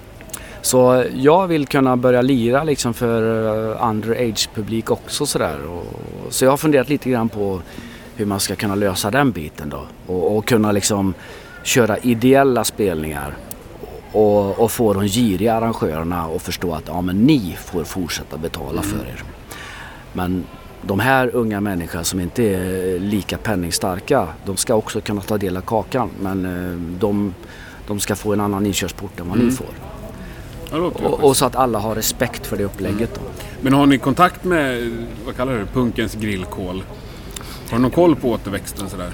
[0.66, 5.60] Så jag vill kunna börja lira liksom för uh, underage-publik också sådär.
[6.30, 7.62] så jag har funderat lite grann på
[8.16, 9.86] hur man ska kunna lösa den biten då.
[10.08, 11.14] Och, och kunna liksom
[11.64, 13.36] köra ideella spelningar
[14.12, 18.82] och, och, få de giriga arrangörerna att förstå att ja, men ni får fortsätta betala
[18.82, 18.84] mm.
[18.84, 19.24] för er.
[20.14, 20.44] Men
[20.82, 25.58] de här unga människorna som inte är lika penningstarka, de ska också kunna ta del
[25.58, 26.10] av kakan.
[26.22, 27.34] Men uh, de,
[27.88, 29.48] de ska få en annan inkörsport än vad mm.
[29.48, 29.95] ni får.
[30.72, 33.16] Och, och, så att alla har respekt för det upplägget.
[33.16, 33.22] Då.
[33.62, 34.92] Men har ni kontakt med,
[35.26, 36.84] vad kallar du punkens grillkol?
[37.70, 39.12] Har du någon koll på återväxten sådär?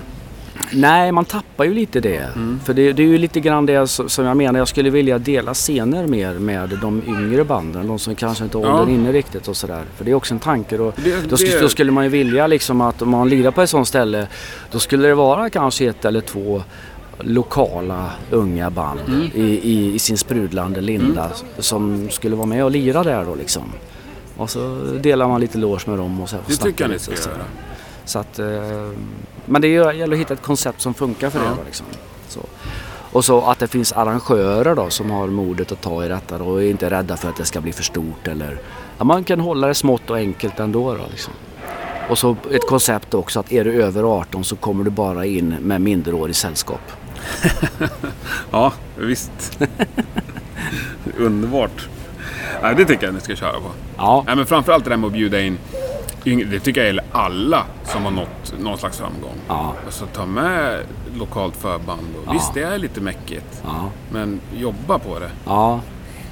[0.72, 2.30] Nej, man tappar ju lite det.
[2.36, 2.60] Mm.
[2.66, 4.60] För det, det, är ju lite grann det som jag menar.
[4.60, 7.88] Jag skulle vilja dela scener mer med de yngre banden.
[7.88, 8.96] De som kanske inte har åldern ja.
[8.96, 9.84] inne riktigt och sådär.
[9.96, 10.78] För det är också en tanke.
[10.78, 11.62] Då, det, då, det...
[11.62, 14.28] då, skulle man ju vilja liksom att om man lirar på ett sånt ställe.
[14.72, 16.64] Då skulle det vara kanske ett eller två
[17.24, 19.30] lokala unga band mm.
[19.34, 21.36] i, i, i, sin sprudlande linda mm.
[21.60, 23.64] som skulle vara med och lira där då liksom.
[24.38, 26.38] Och så delar man lite lås med dem och så.
[26.48, 27.46] Det tycker jag ni ska göra.
[28.06, 28.92] Så att, eh,
[29.46, 31.46] men det gäller att hitta ett koncept som funkar för ja.
[31.46, 31.86] det liksom.
[32.28, 32.40] Så.
[33.12, 36.46] Och så att det finns arrangörer då som har modet att ta i detta då
[36.46, 38.60] och är inte rädda för att det ska bli för stort eller
[38.98, 41.34] ja, man kan hålla det smått och enkelt ändå då liksom.
[42.10, 45.56] Och så ett koncept också att är du över 18 så kommer du bara in
[45.62, 46.82] med minderårig sällskap.
[48.52, 49.60] Ja, visst.
[51.18, 51.88] Underbart.
[52.62, 53.72] Nej, det tycker jag ni ska köra på.
[53.98, 55.58] Ja, Nej, men framförallt det där med att bjuda in.
[56.24, 59.36] Det tycker jag gäller alla som har nått någon slags framgång.
[59.48, 60.80] ja, Alltså ta med
[61.16, 62.08] lokalt förband.
[62.26, 62.32] Ja.
[62.32, 63.62] Visst, det är lite mäckigt.
[63.64, 63.90] ja.
[64.12, 65.30] Men jobba på det.
[65.46, 65.80] Ja,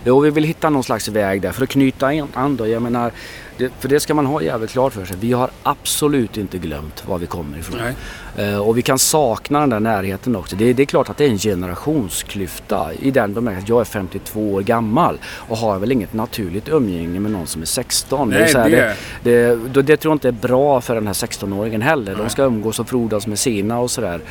[0.06, 2.68] jo, vi vill hitta någon slags väg där för att knyta an då.
[2.68, 3.12] Jag menar,
[3.58, 5.18] det, för det ska man ha jävligt klart för sig.
[5.20, 7.80] Vi har absolut inte glömt var vi kommer ifrån.
[7.84, 7.94] Nej.
[8.38, 10.56] Eh, och vi kan sakna den där närheten också.
[10.56, 13.86] Det, det är klart att det är en generationsklyfta i den bemärkelsen att jag är
[13.86, 18.30] 52 år gammal och har väl inget naturligt umgänge med någon som är 16.
[18.30, 21.08] Nej, är så här, det- det, det, det tror jag inte är bra för den
[21.08, 22.16] här 16-åringen heller.
[22.16, 22.30] De Nej.
[22.30, 24.22] ska umgås och frodas med sina och sådär.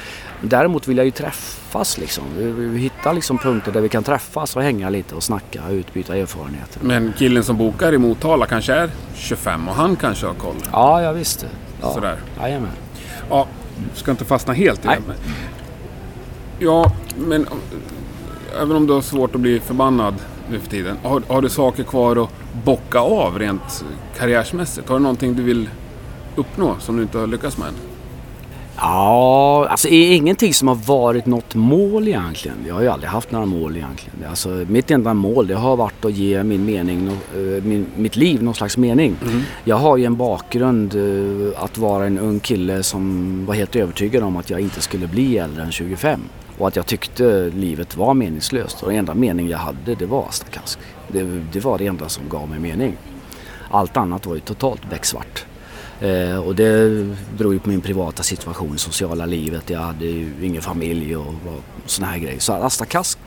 [0.41, 2.25] Däremot vill jag ju träffas liksom.
[2.79, 6.81] Hittar liksom punkter där vi kan träffas och hänga lite och snacka och utbyta erfarenheter.
[6.83, 10.55] Men killen som bokar i Motala kanske är 25 och han kanske har koll.
[10.73, 11.47] Ja, jag visste.
[11.83, 11.95] Ja.
[11.95, 12.17] Sådär.
[12.41, 12.71] Jajamän.
[13.31, 13.47] Ja,
[13.95, 14.99] ska inte fastna helt i det.
[15.07, 15.17] Men...
[16.59, 17.59] Ja, men om-
[18.63, 20.15] även om du har svårt att bli förbannad
[20.51, 20.97] nu för tiden.
[21.03, 22.31] Har, har du saker kvar att
[22.65, 23.85] bocka av rent
[24.19, 24.89] karriärsmässigt?
[24.89, 25.69] Har du någonting du vill
[26.37, 27.75] uppnå som du inte har lyckats med än?
[28.81, 32.57] Ja, alltså det är ingenting som har varit något mål egentligen.
[32.69, 34.25] Jag har ju aldrig haft några mål egentligen.
[34.29, 38.43] Alltså, mitt enda mål det har varit att ge min mening, eh, min, mitt liv
[38.43, 39.17] någon slags mening.
[39.65, 44.23] Jag har ju en bakgrund eh, att vara en ung kille som var helt övertygad
[44.23, 46.21] om att jag inte skulle bli äldre än 25.
[46.59, 48.83] Och att jag tyckte livet var meningslöst.
[48.83, 50.79] Och den enda mening jag hade det var Asta Kask.
[51.09, 52.97] Det, det var det enda som gav mig mening.
[53.71, 55.45] Allt annat var ju totalt becksvart.
[56.01, 57.07] Eh, och det
[57.39, 59.71] beror ju på min privata situation sociala livet.
[59.71, 62.41] Jag hade ju ingen familj och, och såna här grejer.
[62.41, 63.19] Så Asta Kask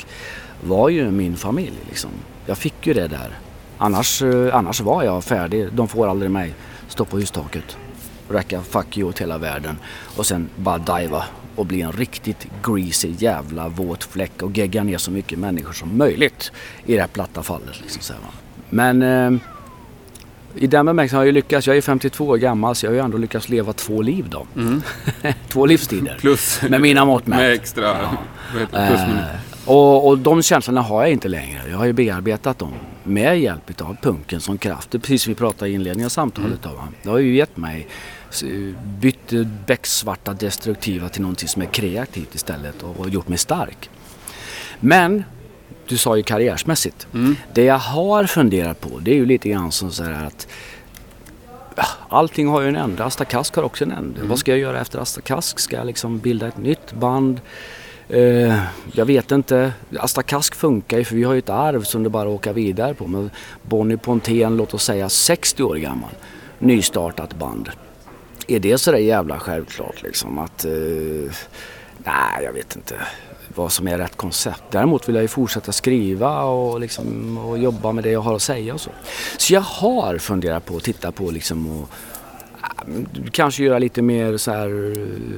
[0.63, 2.09] var ju min familj liksom.
[2.45, 3.39] Jag fick ju det där.
[3.77, 5.67] Annars, eh, annars var jag färdig.
[5.73, 6.53] De får aldrig mig.
[6.87, 7.77] Stå på hustaket.
[8.29, 9.77] Räcka fuck you åt hela världen.
[10.17, 11.23] Och sen bara diva
[11.55, 15.97] och bli en riktigt greasy jävla våt fläck och gegga ner så mycket människor som
[15.97, 16.51] möjligt
[16.85, 17.81] i det här platta fallet.
[17.81, 18.31] Liksom, säger man.
[18.69, 19.41] Men eh,
[20.55, 21.67] i den bemärkelsen har jag ju lyckats.
[21.67, 24.47] Jag är 52 år gammal så jag har ju ändå lyckats leva två liv då.
[25.49, 26.17] två livstider.
[26.19, 27.39] Plus Med mina mått mätt.
[27.39, 27.93] med extra...
[28.57, 28.67] det?
[28.67, 28.99] Plus.
[28.99, 29.25] Eh,
[29.65, 31.61] och, och de känslorna har jag inte längre.
[31.69, 32.73] Jag har ju bearbetat dem
[33.03, 34.91] med hjälp av punken som kraft.
[34.91, 36.65] Det är precis som vi pratade i inledningen av samtalet.
[36.65, 36.77] Mm.
[36.77, 36.83] Då?
[37.03, 37.87] Det har ju gett mig
[38.99, 39.31] bytt
[39.65, 43.89] becksvarta destruktiva till någonting som är kreativt istället och, och gjort mig stark.
[44.79, 45.23] Men
[45.91, 47.07] du sa ju karriärsmässigt.
[47.13, 47.35] Mm.
[47.53, 50.47] Det jag har funderat på det är ju lite grann som så här att
[52.09, 53.03] Allting har ju en ände.
[53.03, 54.17] Asta Kask har också en ände.
[54.17, 54.29] Mm.
[54.29, 55.59] Vad ska jag göra efter Asta Kask?
[55.59, 57.41] Ska jag liksom bilda ett nytt band?
[58.09, 58.59] Eh,
[58.91, 59.73] jag vet inte.
[59.99, 62.93] Asta Kask funkar ju för vi har ju ett arv som det bara åka vidare
[62.93, 63.07] på.
[63.07, 63.29] Men
[63.61, 66.11] Bonnie Pontén, låt oss säga 60 år gammal,
[66.59, 67.69] nystartat band.
[68.47, 70.65] Är det så där jävla självklart liksom att...
[70.65, 70.71] Eh,
[71.97, 72.95] nej, jag vet inte
[73.55, 74.63] vad som är rätt koncept.
[74.71, 78.41] Däremot vill jag ju fortsätta skriva och, liksom, och jobba med det jag har att
[78.41, 78.89] säga och så.
[79.37, 81.89] Så jag har funderat på att titta på liksom och
[82.61, 82.83] ah,
[83.31, 84.93] kanske göra lite mer så här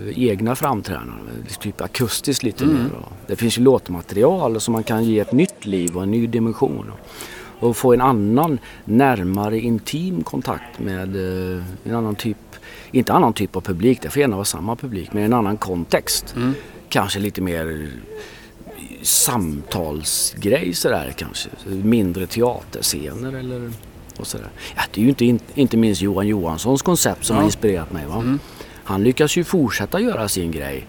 [0.07, 1.45] eh, egna framträdanden.
[1.59, 2.89] Typ akustiskt lite mer.
[3.01, 6.27] Och det finns ju låtmaterial som man kan ge ett nytt liv och en ny
[6.27, 6.91] dimension.
[7.59, 12.37] Och få en annan närmare intim kontakt med eh, en annan typ,
[12.91, 16.35] inte annan typ av publik, det får gärna vara samma publik, men en annan kontext.
[16.93, 17.89] Kanske lite mer
[19.01, 21.49] samtalsgrej sådär kanske.
[21.65, 23.71] Mindre teaterscener eller
[24.19, 24.49] och sådär.
[24.75, 27.39] Ja, det är ju inte, inte minst Johan Johanssons koncept som Ja.
[27.41, 28.05] har inspirerat mig.
[28.07, 28.37] Va?
[28.83, 30.85] Han lyckas ju fortsätta göra sin grej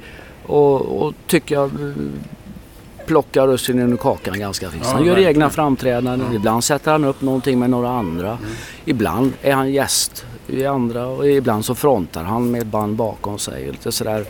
[0.46, 1.70] och, och tycker jag
[3.06, 4.86] plockar russinen ur kakan ganska friskt.
[4.86, 5.30] Ja, han gör verkligen.
[5.30, 6.34] egna framträdanden.
[6.34, 8.38] Ibland sätter han upp någonting med några andra.
[8.84, 13.38] Ibland är han gäst i andra och ibland så frontar han med ett band bakom
[13.38, 13.70] sig.
[13.70, 14.24] Lite sådär.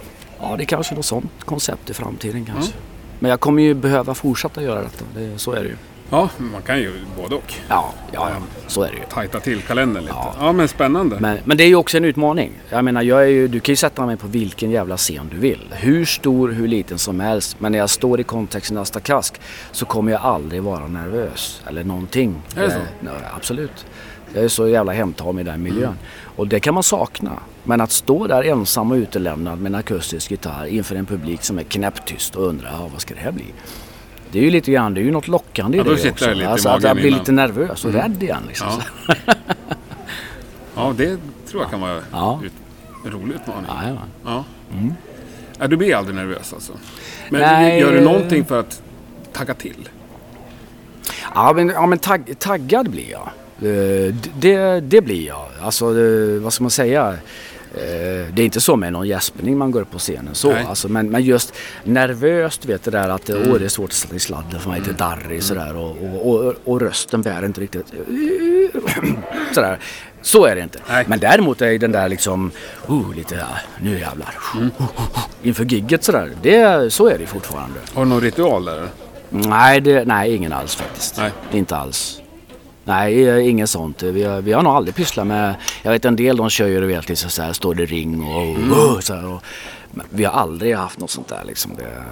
[0.50, 2.72] Ja, det är kanske något sånt koncept i framtiden kanske.
[3.18, 5.04] Men jag kommer ju behöva fortsätta göra detta.
[5.16, 5.76] Det, så är det ju.
[6.10, 6.92] Ja, man kan ju
[7.22, 7.54] både och.
[7.68, 8.36] Ja, ja, ja.
[8.66, 9.02] så är det ju.
[9.10, 10.14] Tajta till kalendern lite.
[10.16, 10.52] Ja, Ja.
[10.52, 11.16] men spännande.
[11.20, 12.52] Men, men det är ju också en utmaning.
[12.70, 15.36] Jag menar, jag är ju, du kan ju sätta mig på vilken jävla scen du
[15.38, 15.68] vill.
[15.70, 17.56] Hur stor, hur liten som helst.
[17.60, 19.40] Men när jag står i kontexten Asta Kask
[19.72, 21.62] så kommer jag aldrig vara nervös.
[21.66, 22.42] Eller någonting.
[22.56, 22.76] Är det så?
[22.76, 23.86] Eh, nej, absolut.
[24.34, 25.94] Jag är så jävla hemtam i den miljön.
[26.36, 27.32] Och det kan man sakna.
[27.64, 31.58] Men att stå där ensam och utelämnad med en akustisk gitarr inför en publik som
[31.58, 33.44] är knäpptyst och undrar, ja, vad ska det här bli?
[34.32, 36.30] Det är ju lite grann, det är ju något lockande i Ja, det också.
[36.30, 37.18] lite alltså, att jag blir innan.
[37.18, 38.42] lite nervös och rädd igen.
[38.48, 38.66] Liksom.
[39.08, 39.14] Ja.
[40.76, 41.18] ja, det
[41.50, 42.40] tror jag kan vara Ja.
[43.04, 43.64] en rolig utmaning.
[43.68, 43.98] Ja, ja.
[44.24, 44.44] Ja.
[45.58, 46.72] Ja, du blir aldrig nervös alltså?
[47.30, 47.80] Men Nej.
[47.80, 48.82] gör du någonting för att
[49.32, 49.88] tagga till?
[51.34, 53.30] Ja men, ja, men tagg, taggad blir jag.
[53.62, 55.46] Eh, det, det blir jag.
[55.62, 57.08] Alltså, eh, vad ska man säga?
[57.74, 57.80] Eh,
[58.34, 60.54] Det är inte så med någon gäspning man går upp på scenen så.
[60.68, 61.52] Alltså, men, men just
[61.84, 63.50] nervöst, du vet det där att Mm.
[63.52, 66.34] åh, det är svårt att sätta i sladden för mig lite darrig sådär och, och,
[66.46, 67.86] och, och rösten bär inte riktigt.
[69.54, 69.78] sådär.
[70.22, 70.78] Så är det inte.
[70.88, 71.04] Nej.
[71.08, 72.50] Men däremot är den där liksom,
[72.86, 73.46] oh, lite, ja,
[73.80, 74.34] nu jävlar.
[74.56, 74.70] Mm.
[75.42, 76.30] Inför gigget sådär.
[76.42, 77.78] Det, så är det fortfarande.
[77.94, 78.88] Har du någon ritual där?
[79.30, 81.16] Nej, det, nej, ingen alls faktiskt.
[81.18, 81.30] Nej.
[81.52, 82.20] Inte alls.
[82.84, 84.02] Nej, eh, inget sånt.
[84.02, 85.54] Vi har, vi har nog aldrig pysslat med...
[85.82, 88.22] Jag vet en del de kör ju du vet liksom så här, står det ring
[88.24, 88.78] och...
[88.96, 89.42] och så här, och
[90.10, 91.72] vi har aldrig haft något sånt där liksom.
[91.76, 92.02] Det,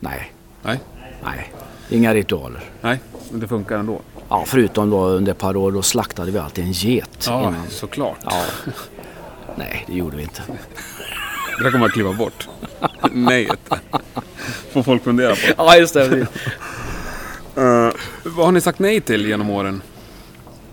[0.00, 0.80] nej, Nej.
[1.24, 1.52] nej.
[1.90, 2.60] Inga ritualer.
[2.80, 3.00] Nej,
[3.30, 4.00] men det funkar ändå.
[4.28, 7.66] Ja, förutom då under ett par år då slaktade vi alltid en get Ja, innan.
[7.68, 8.18] såklart.
[8.24, 8.42] Ja.
[9.56, 10.42] Nej, det gjorde vi inte.
[11.58, 12.48] Det där kommer jag kliva bort.
[13.12, 13.58] Nejet.
[14.72, 15.40] Får folk fundera på.
[15.56, 16.26] Ja, just det.
[18.24, 19.82] Vad har ni sagt nej till genom åren?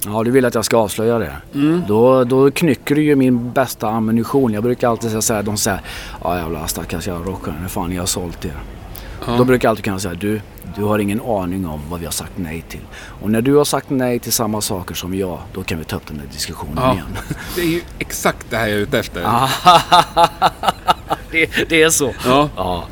[0.06, 1.32] Ja, du vill att jag ska avslöja det.
[1.54, 1.84] Mm.
[1.88, 4.54] Då, då knycker du ju min bästa ammunition.
[4.54, 5.82] Jag brukar alltid säga så här, de säger
[6.24, 8.52] ja jävla stackars jävla rockare, hur fan jag har sålt er.
[9.28, 9.34] Ja.
[9.38, 10.42] Då brukar jag alltid kunna säga, du,
[10.76, 12.80] du har ingen aning om vad vi har sagt nej till.
[13.22, 15.96] Och när du har sagt nej till samma saker som jag, då kan vi ta
[15.96, 16.94] upp den där diskussionen Ja.
[16.94, 17.18] igen.
[17.56, 19.22] Det är ju exakt det här jag är ute efter.
[21.32, 22.14] det, det är så.
[22.26, 22.50] Ja.
[22.56, 22.84] Ja.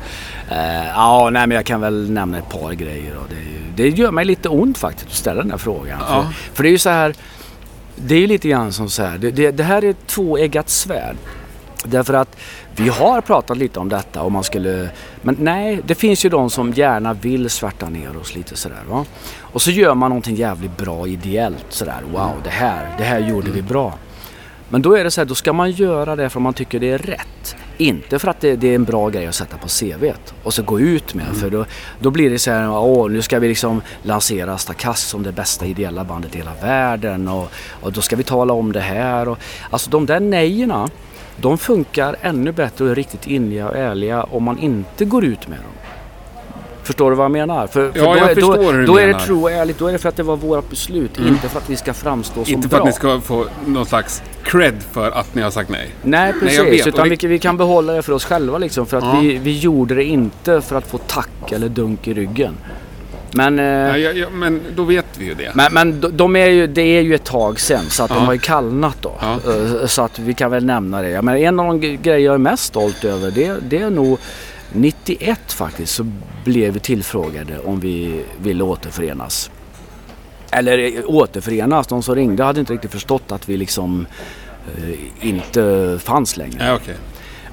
[0.50, 3.16] Eh, ja, nej men jag kan väl nämna ett par grejer.
[3.16, 6.00] Och det, det gör mig lite ont faktiskt att ställa den här frågan.
[6.08, 6.22] Ja.
[6.22, 7.14] För, för det är ju så här.
[7.96, 9.18] Det är ju lite grann som så här.
[9.18, 11.16] Det, det, det här är ett tvåeggat svärd.
[11.84, 12.36] Därför att
[12.76, 14.90] vi har pratat lite om detta och man skulle...
[15.22, 19.04] Men nej, det finns ju de som gärna vill svärta ner oss lite sådär va.
[19.40, 22.02] Och så gör man någonting jävligt bra ideellt sådär.
[22.12, 23.94] Wow, det här, det här gjorde vi bra.
[24.68, 26.90] Men då är det så här, då ska man göra det för man tycker det
[26.90, 27.56] är rätt.
[27.78, 30.62] Inte för att det, det är en bra grej att sätta på CVt och så
[30.62, 31.26] gå ut med.
[31.26, 31.64] För då,
[32.00, 35.66] då blir det så här, åh nu ska vi liksom lansera Stakas som det bästa
[35.66, 37.50] ideella bandet i hela världen och,
[37.80, 39.28] och då ska vi tala om det här.
[39.28, 39.38] Och,
[39.70, 40.90] alltså de där nejerna,
[41.36, 45.48] de funkar ännu bättre och är riktigt inliga och ärliga om man inte går ut
[45.48, 45.72] med dem.
[46.88, 47.66] Förstår du vad jag menar?
[47.66, 49.78] För, för Ja, då, jag förstår då, hur du då är det true och ärligt.
[49.78, 51.18] Då är det för att det var vårt beslut.
[51.18, 52.78] Inte för att vi ska framstå som Inte för bra.
[52.78, 55.88] att ni ska få någon slags cred för att ni har sagt nej.
[56.02, 56.86] Nej Nej, precis, jag vet.
[56.86, 58.86] utan vi, vi kan behålla det för oss själva liksom.
[58.86, 59.18] För att Ja.
[59.22, 62.54] vi, vi gjorde det inte för att få tack eller dunk i ryggen.
[63.32, 65.52] Men, eh, Ja, ja, ja, men då vet vi ju det.
[65.54, 68.26] men, men de- de är ju, det är ju ett tag sen så att de
[68.26, 69.12] har ju kallnat då.
[69.22, 71.22] Eh, Så att vi kan väl nämna det.
[71.22, 74.18] Men en av de grejer jag är mest stolt över det, det är nog
[74.72, 76.06] 91 faktiskt så
[76.44, 79.50] blev vi tillfrågade om vi ville återförenas.
[80.50, 84.06] Eller eh, återförenas, de som ringde hade inte riktigt förstått att vi liksom
[84.76, 86.66] eh, inte fanns längre.
[86.66, 86.96] Ja, okej.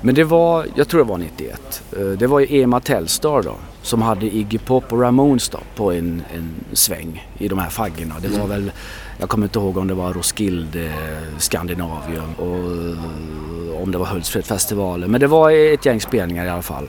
[0.01, 1.83] Men det var, jag tror det var 91.
[1.97, 5.91] Eh, Det var ju Ema Telstar då som hade Iggy Pop och Ramones då på
[5.91, 8.15] en, en sväng i de här faggorna.
[8.21, 8.71] Det var väl,
[9.17, 14.05] jag kommer inte ihåg om det var Roskilde, eh, Skandinavium och eh, om det var
[14.05, 15.11] Hultsfredsfestivalen.
[15.11, 16.87] Men det var ett gäng spelningar i alla fall.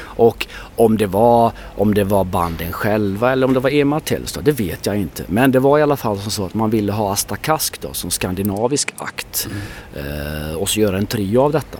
[0.00, 0.46] Och
[0.76, 4.52] om det var, om det var banden själva eller om det var Ema Tellstad, det
[4.52, 5.24] vet jag inte.
[5.26, 7.92] Men det var i alla fall som så att man ville ha Asta Kask då
[7.92, 9.48] som skandinavisk akt.
[9.94, 11.78] Eh, och så göra en trio av detta.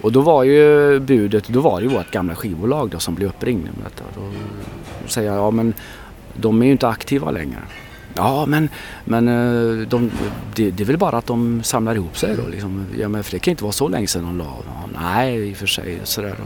[0.00, 3.28] Och då var ju budet, då var det ju vårt gamla skivbolag då som blev
[3.28, 4.04] uppringd med detta.
[4.14, 5.74] Då säger jag, ja men
[6.34, 7.58] de är ju inte aktiva längre.
[8.20, 8.68] Ja men,
[9.04, 10.10] men eh, de,
[10.54, 12.86] det, det är väl bara att de samlar ihop sig då liksom.
[12.98, 14.64] Ja men för det kan inte vara så länge sedan de la av.
[14.66, 16.36] Ja, nej i och för sig sådär.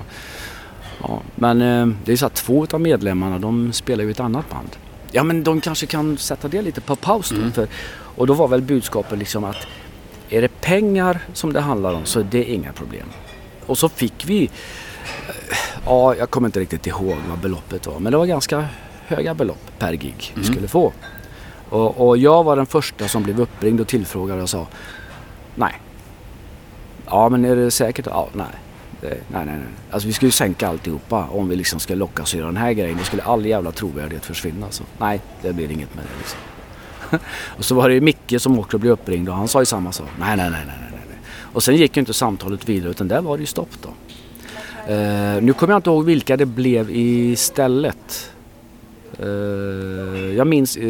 [1.03, 4.51] Ja, men eh, det är så att två av medlemmarna de spelar ju ett annat
[4.51, 4.77] band.
[5.13, 7.51] Ja men de kanske kan sätta det lite på paus då.
[7.51, 7.69] För,
[8.17, 9.67] och då var väl budskapet liksom att
[10.31, 13.07] är det pengar som det handlar om så är det inga problem.
[13.67, 14.51] Och så fick vi, eh,
[15.87, 18.69] ja jag kommer inte riktigt ihåg vad beloppet var men det var ganska
[19.07, 20.93] höga belopp per gig vi skulle få.
[21.75, 24.67] Och, och jag var den första som blev uppringd och tillfrågad och sa
[25.55, 25.81] nej.
[27.07, 28.07] Ja men är det säkert?
[28.07, 28.47] Ja, nej.
[29.01, 29.67] Det, nej, nej, nej.
[29.91, 32.73] Alltså vi skulle ju sänka alltihopa om vi liksom ska lockas att göra den här
[32.73, 32.99] grejen.
[32.99, 34.67] Då skulle all jävla trovärdighet försvinna.
[34.71, 36.39] Så nej, det blir inget med det liksom.
[37.59, 39.93] och så var det ju Micke som också blev uppringd och han sa ju samma
[39.93, 40.09] sak.
[40.19, 41.01] Nej, nej, nej, nej, nej.
[41.09, 41.19] nej.
[41.53, 43.89] Och sen gick ju inte samtalet vidare utan där var det ju stopp då.
[44.95, 48.34] Uh, nu kommer jag inte ihåg vilka det blev istället.
[49.23, 50.89] Uh, jag, minns, eh,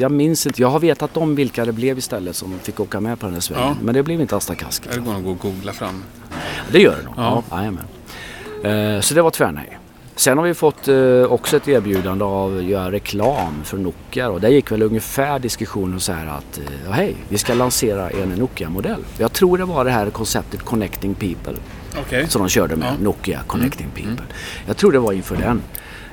[0.00, 0.62] jag minns inte.
[0.62, 3.40] Jag har vetat om vilka det blev istället som fick åka med på den här
[3.40, 3.64] svängen.
[3.64, 3.76] Ja.
[3.82, 4.82] Men det blev inte Asta Kask.
[4.94, 6.02] Det går nog att googla fram.
[6.72, 7.14] Det gör det nog.
[7.16, 7.42] Ja.
[7.50, 8.68] Ja.
[8.68, 9.78] Eh, så det var tvärnej.
[10.18, 10.88] Sen har vi fått
[11.28, 16.00] också ett erbjudande av att göra reklam för Nokia och där gick väl ungefär diskussionen
[16.00, 19.04] så här att eh, hej, vi ska lansera en Nokia-modell.
[19.18, 21.54] Jag tror det var det här konceptet Connecting People
[22.00, 22.28] Okej.
[22.28, 22.88] som de körde med.
[22.88, 23.02] Mm.
[23.02, 24.24] Nokia Connecting People.
[24.66, 25.62] Jag tror det var inför den.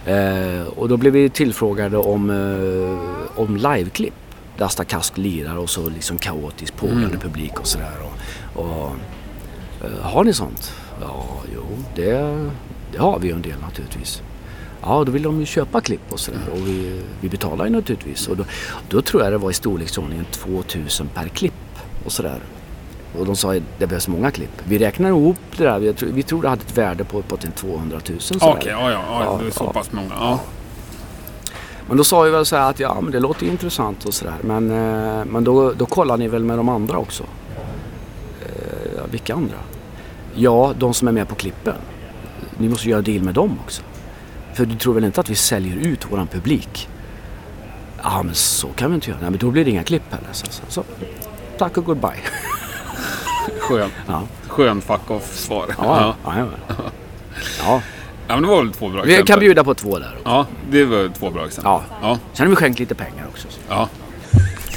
[0.05, 4.13] Eh, och då blev vi tillfrågade om, eh, om liveklipp.
[4.57, 7.19] Dasta Kask lirar och så liksom kaotiskt pågående Mm.
[7.19, 7.91] publik och sådär.
[8.03, 8.91] Och, och,
[9.85, 10.73] eh, har ni sånt?
[11.01, 11.25] Ja,
[11.55, 11.61] jo,
[11.95, 12.11] det,
[12.91, 14.21] det har vi ju en del naturligtvis.
[14.81, 18.27] Ja, då vill de ju köpa klipp och sådär och vi, vi betalar ju naturligtvis.
[18.27, 18.43] Och då,
[18.89, 21.53] då tror jag det var i storleksordningen 2000 per klipp
[22.05, 22.39] och sådär.
[23.19, 24.61] Och de sa att det behövs många klipp.
[24.63, 25.79] Vi räknar ihop det där.
[25.79, 28.19] Vi, tror- vi tror det hade ett värde på uppåt en 200 000.
[28.19, 28.47] sådär.
[28.57, 30.13] Okej, ja, ja, ja, Ja, det är så pass många.
[30.19, 30.39] Ja.
[31.87, 34.33] Men då sa vi väl så här att ja, men det låter intressant och sådär.
[34.41, 37.23] Men, eh, men då, då kollar ni väl med de andra också?
[38.41, 39.57] Eh, vilka andra?
[40.35, 41.75] Ja, de som är med på klippen.
[42.57, 43.81] Ni måste göra deal med dem också.
[44.53, 46.89] För du tror väl inte att vi säljer ut våran publik?
[48.03, 49.19] Ja, men så kan vi inte göra.
[49.21, 50.29] Nej, men då blir det inga klipp heller.
[50.31, 50.83] Så, så, så.
[51.57, 52.11] Tack och goodbye.
[53.67, 55.65] Skön, Ja, skön fuck off-svar.
[55.77, 56.31] ja, Ja.
[57.59, 57.81] ja.
[58.27, 59.27] ja, men det var väl två bra Vi exempel.
[59.27, 60.17] kan bjuda på två där.
[60.23, 61.71] Ja, det var två bra exempel.
[61.71, 61.83] Ja.
[62.01, 62.19] ja.
[62.33, 63.47] Sen har vi skänkt lite pengar också.
[63.69, 63.89] Ja.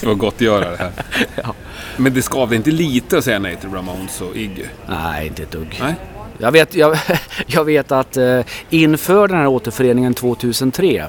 [0.01, 0.93] Det var gott att göra det här.
[1.45, 1.55] Ja.
[1.97, 4.65] Men det skavde inte lite att säga nej till Ramones och Iggy?
[4.89, 5.79] Nej, inte ett dugg.
[5.81, 5.95] Nej?
[6.39, 6.99] Jag vet, jag,
[7.47, 11.07] jag vet att eh, inför den här återföreningen 2003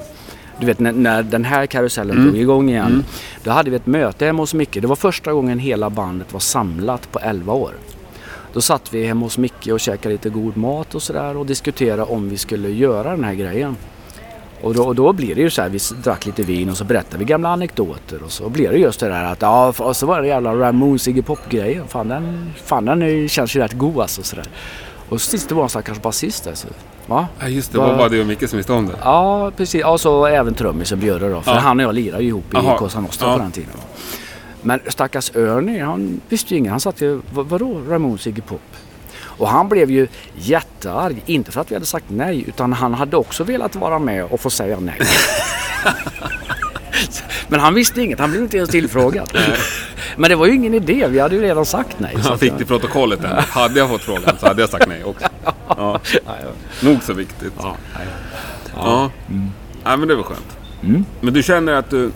[0.60, 2.24] du vet när, när den här karusellen Mm.
[2.28, 3.04] drog igång igen.
[3.44, 4.78] Då hade vi ett möte hemma hos Micke.
[4.80, 7.72] Det var första gången hela bandet var samlat på 11 år.
[8.52, 12.02] Då satt vi hemma hos Micke och käkade lite god mat och sådär och diskuterade
[12.02, 13.76] om vi skulle göra den här grejen.
[14.62, 16.84] Och då, och då blir det ju så här, vi drack lite vin och så
[16.84, 20.06] berättade vi gamla anekdoter och så blir det just det där att ja, och så
[20.06, 21.88] var det jävla Ramones Iggy Pop-grejen.
[21.88, 24.44] Fan den, fan den känns ju rätt god alltså sådär.
[25.08, 26.68] Och så sist det var en stackars basist alltså.
[27.10, 27.26] Va?
[27.40, 27.78] Ja, just det.
[27.78, 28.94] Det var bara du och Micke som visste om det.
[29.02, 29.80] Ja, precis.
[29.80, 31.40] Ja, så även trummisen Björre då.
[31.40, 31.58] För Ja.
[31.58, 32.78] han och jag lirade ju ihop i Jaha.
[32.78, 33.32] Cosa Nostra Ja.
[33.36, 33.70] på den tiden.
[34.62, 36.70] Men stackars Ernie, han visste ju inget.
[36.70, 38.60] Han satt ju, "Vad- vadå Ramones Iggy Pop?
[39.22, 41.22] Och han blev ju jättearg.
[41.26, 44.40] Inte för att vi hade sagt nej, utan han hade också velat vara med och
[44.40, 44.98] få säga nej.
[47.48, 49.38] Men han visste inget, han blev inte ens tillfrågad.
[50.16, 52.16] Men det var ju ingen idé, vi hade ju redan sagt nej.
[52.24, 53.36] Han fick det i protokollet än.
[53.48, 55.26] Hade jag fått frågan så hade jag sagt nej också.
[55.68, 56.00] Ja.
[56.82, 57.52] Nog så viktigt.
[57.58, 58.00] Ja, ja.
[58.76, 59.10] Ja.
[59.84, 60.58] ja, men det var skönt.
[60.82, 61.04] Mm.
[61.20, 62.10] Men du känner att du...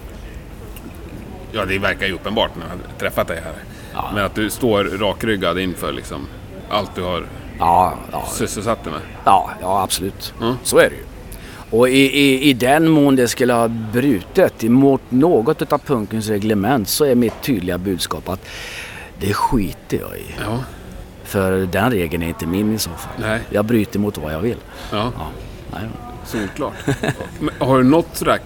[1.53, 3.55] Ja, det verkar ju uppenbart när jag träffat dig här.
[3.95, 4.11] Ja.
[4.15, 6.27] Men att du står rakryggad inför liksom
[6.69, 7.27] allt du har
[7.59, 9.03] Ja, ja, sysselsatt dig med.
[9.25, 10.35] Ja, ja absolut.
[10.41, 10.55] Mm.
[10.63, 11.03] Så är det ju.
[11.71, 16.89] Och i, i, i den mån det skulle ha brutit emot något av punkens reglement
[16.89, 18.49] så är mitt tydliga budskap att
[19.21, 20.25] det skiter jag i.
[20.47, 20.65] Ja.
[21.35, 23.13] För den regeln är inte min i så fall.
[23.21, 23.41] Nej.
[23.51, 24.57] Jag bryter mot vad jag vill.
[24.93, 25.27] Ja, Ja,
[25.73, 25.83] nej.
[26.25, 26.73] solklart.
[27.59, 28.39] Har du något sådär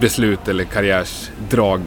[0.00, 1.80] beslut eller karriärsdrag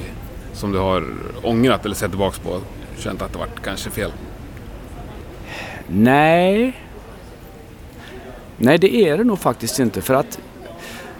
[0.53, 1.05] som du har
[1.43, 2.61] ångrat eller sett tillbaks på?
[2.97, 4.11] Känt att det varit kanske fel?
[5.87, 6.73] nej.
[8.57, 10.01] Nej, det är det nog faktiskt inte.
[10.01, 10.39] För att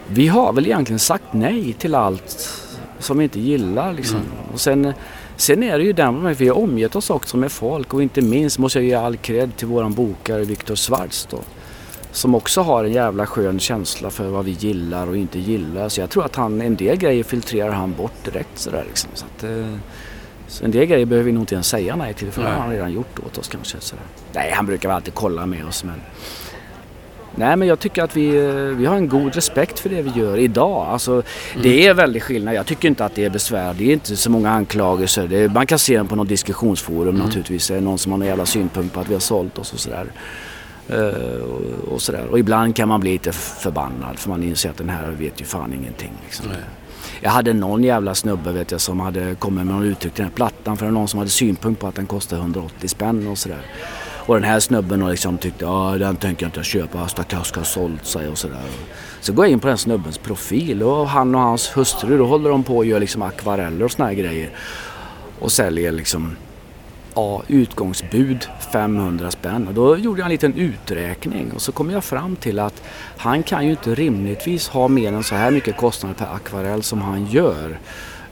[0.08, 2.50] vi har väl egentligen sagt nej till allt
[2.98, 3.92] som vi inte gillar.
[3.92, 4.20] Liksom.
[4.52, 4.92] Och sen,
[5.40, 8.58] sen är det ju den vi har omgett oss också med folk och inte minst
[8.58, 11.38] måste jag ge all cred till våran bokare Viktor Svarts då.
[12.12, 15.88] Som också har en jävla skön känsla för vad vi gillar och inte gillar.
[15.88, 19.10] Så jag tror att han, en del grejer filtrerar han bort direkt sådär liksom.
[19.14, 19.74] Så att, eh,
[20.48, 22.60] så en del grejer behöver vi nog inte ens säga nej till för det har
[22.60, 23.80] han redan gjort åt oss kanske.
[23.80, 24.04] Sådär.
[24.32, 26.00] Nej, han brukar väl alltid kolla med oss men
[27.34, 30.20] Nej men jag tycker att vi, eh, vi har en god respekt för det vi
[30.20, 30.86] gör idag.
[30.86, 31.22] Alltså,
[31.62, 32.54] Det är väldigt skillnad.
[32.54, 33.74] Jag tycker inte att det är besvär.
[33.74, 35.32] Det är inte så många anklagelser.
[35.32, 37.68] Är, man kan se den på något diskussionsforum naturligtvis.
[37.68, 39.80] Det är någon som har någon jävla synpunkt på att vi har sålt oss och
[39.80, 40.06] sådär.
[40.88, 42.26] Eh, och, och, sådär.
[42.30, 45.44] och ibland kan man bli lite förbannad för man inser att den här vet ju
[45.44, 46.12] fan ingenting.
[46.24, 46.46] Liksom.
[46.48, 46.56] Nej.
[47.20, 50.30] Jag hade någon jävla snubbe vet jag som hade kommit med något uttryck till den
[50.30, 53.26] här plattan för det var någon som hade synpunkt på att den kostade 180 spänn
[53.26, 53.60] och sådär.
[54.30, 57.64] Och den här snubben och liksom tyckte ja den tänker jag inte köpa, Stakaska har
[57.64, 58.62] sålt sig och sådär.
[59.20, 62.50] Så går jag in på den snubbens profil och han och hans hustru då håller
[62.50, 64.50] de på och gör liksom akvareller och såna här grejer.
[65.38, 66.36] Och säljer liksom
[67.14, 69.68] Ja, utgångsbud 500 spänn.
[69.68, 72.82] Och då gjorde jag en liten uträkning och så kom jag fram till att
[73.16, 77.02] han kan ju inte rimligtvis ha mer än så här mycket kostnader per akvarell som
[77.02, 77.78] han gör.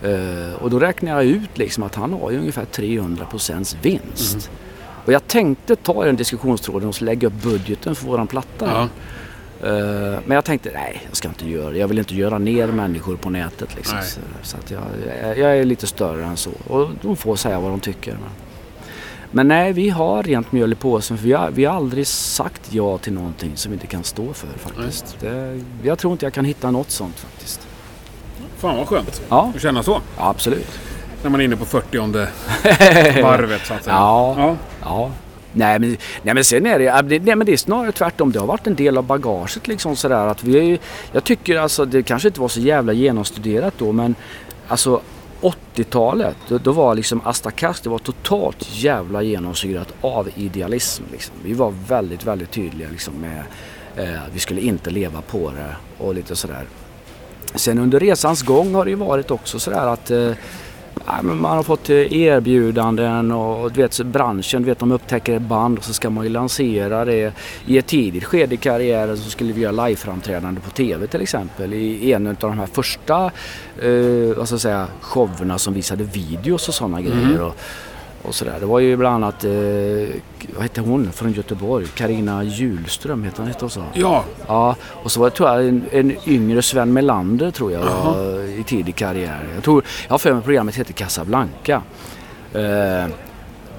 [0.03, 4.51] Eh, och då räknade jag ut liksom att han har ju ungefär 300 procents vinst.
[5.09, 8.67] Och jag tänkte ta den diskussionstråden och lägga upp budgeten för våran platta.
[8.67, 8.83] Ja.
[9.69, 11.79] Eh, men jag tänkte nej, jag ska inte göra det.
[11.79, 13.77] Jag vill inte göra ner människor på nätet.
[13.77, 13.99] Liksom.
[14.03, 14.83] Så, så att jag,
[15.23, 16.51] jag, jag är lite större än så.
[16.67, 18.13] Och de får säga vad de tycker.
[18.13, 18.31] Men,
[19.31, 21.19] men nej, vi har rent mjöl i påsen.
[21.19, 24.33] För vi har, vi har aldrig sagt ja till någonting som vi inte kan stå
[24.33, 25.17] för faktiskt.
[25.21, 27.61] Det, jag tror inte jag kan hitta något sånt faktiskt.
[28.57, 30.01] Fan vad skönt Ja, att känna så.
[30.19, 30.79] ja absolut.
[31.23, 31.99] När man är inne på 40
[33.23, 33.97] varvet så att säga.
[33.97, 34.35] Ja.
[34.39, 34.57] ja.
[34.83, 35.11] Ja.
[35.53, 38.33] Nej men, nej men sen är det, nej, men det är snarare tvärtom.
[38.33, 40.79] Det har varit en del av bagaget liksom sådär att vi är ju,
[41.13, 44.15] Jag tycker alltså det kanske inte var så jävla genomstuderat då men
[44.69, 45.01] alltså
[45.41, 51.05] 80-talet, då, då var liksom Asta Kass, det var totalt jävla genomsyrat av idealism.
[51.13, 51.35] Liksom.
[51.45, 53.43] Vi var väldigt, väldigt tydliga liksom med
[53.97, 56.65] eh, vi skulle inte leva på det och lite sådär.
[57.55, 60.31] Sen under resans gång har det ju varit också sådär att eh,
[61.23, 65.85] man har fått erbjudanden och du vet, branschen, du vet, de upptäcker ett band och
[65.85, 67.33] så ska man ju lansera det.
[67.67, 71.75] I ett tidigt skede i karriären så skulle vi göra liveframträdande på TV till exempel
[71.75, 73.25] i en av de här första
[73.83, 77.11] eh, vad ska jag säga, showerna som visade videos och sådana mm.
[77.11, 77.43] grejer.
[77.43, 77.55] Och,
[78.23, 78.57] och sådär.
[78.61, 79.51] Det var ju bland annat, eh,
[80.55, 81.87] vad hette hon från Göteborg?
[81.87, 83.85] Karina Julström hette hon, hette hon så?
[83.95, 84.25] Ja.
[84.47, 88.43] Ja, och så var det tror jag en, en yngre Sven Melander tror jag var,
[88.61, 89.49] i tidig karriär.
[89.55, 91.83] Jag tror, jag har för mig programmet heter Casablanca.
[92.53, 93.07] Eh,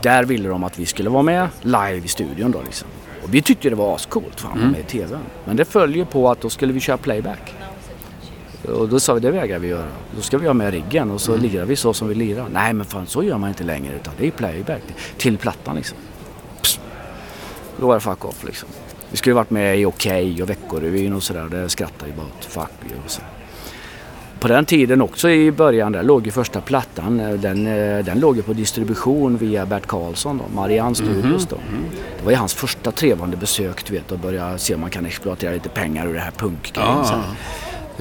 [0.01, 2.87] där ville de att vi skulle vara med live i studion då liksom.
[3.23, 4.71] Och vi tyckte det var ascoolt, fan mm.
[4.71, 5.17] med i TV.
[5.45, 7.53] Men det följer på att då skulle vi köra playback.
[8.65, 9.87] Och då sa vi det vägrar vi göra.
[10.15, 11.43] Då ska vi ha med riggen och så mm.
[11.43, 12.47] lirar vi så som vi lirar.
[12.53, 14.81] Nej men fan så gör man inte längre utan det är playback
[15.17, 15.97] till plattan liksom.
[16.61, 16.81] Psst.
[17.79, 18.69] Då var det fuck off liksom.
[19.11, 21.49] Vi skulle varit med i Okej okay och Veckorevyn och sådär.
[21.51, 23.21] Det skrattade ju bara åt fuck och så.
[24.39, 27.17] På den tiden också i början där låg ju första plattan.
[27.17, 27.63] Den,
[28.05, 31.49] den låg ju på distribution via Bert Karlsson då, Marianne Studios mm -hmm.
[31.49, 31.55] då.
[31.55, 31.83] Mm.
[32.19, 35.05] Det var ju hans första trevande besök du vet och börja se om man kan
[35.05, 36.89] exploatera lite pengar ur det här punkgrejen.
[36.89, 37.23] Ah.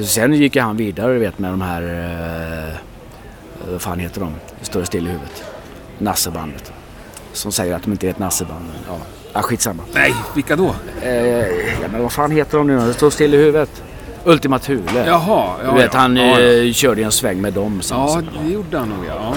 [0.04, 2.74] Sen gick han vidare du vet med de här, eh,
[3.72, 5.44] vad fan heter de, står still i huvudet.
[5.98, 6.72] Nassebandet.
[7.32, 8.64] Som säger att de inte är ett nasseband.
[8.88, 8.98] Ja,
[9.32, 9.82] ah, skitsamma.
[9.94, 10.74] Nej, vilka då?
[11.02, 11.12] Eh,
[11.82, 13.82] ja, men vad fan heter de nu Det står still i huvudet.
[14.24, 15.06] Ultima Thule.
[15.06, 16.72] Jaha, ja, Du vet han ja, ja.
[16.72, 17.82] körde en sväng med dem.
[17.82, 19.34] Sen, ja, det gjorde han nog ja.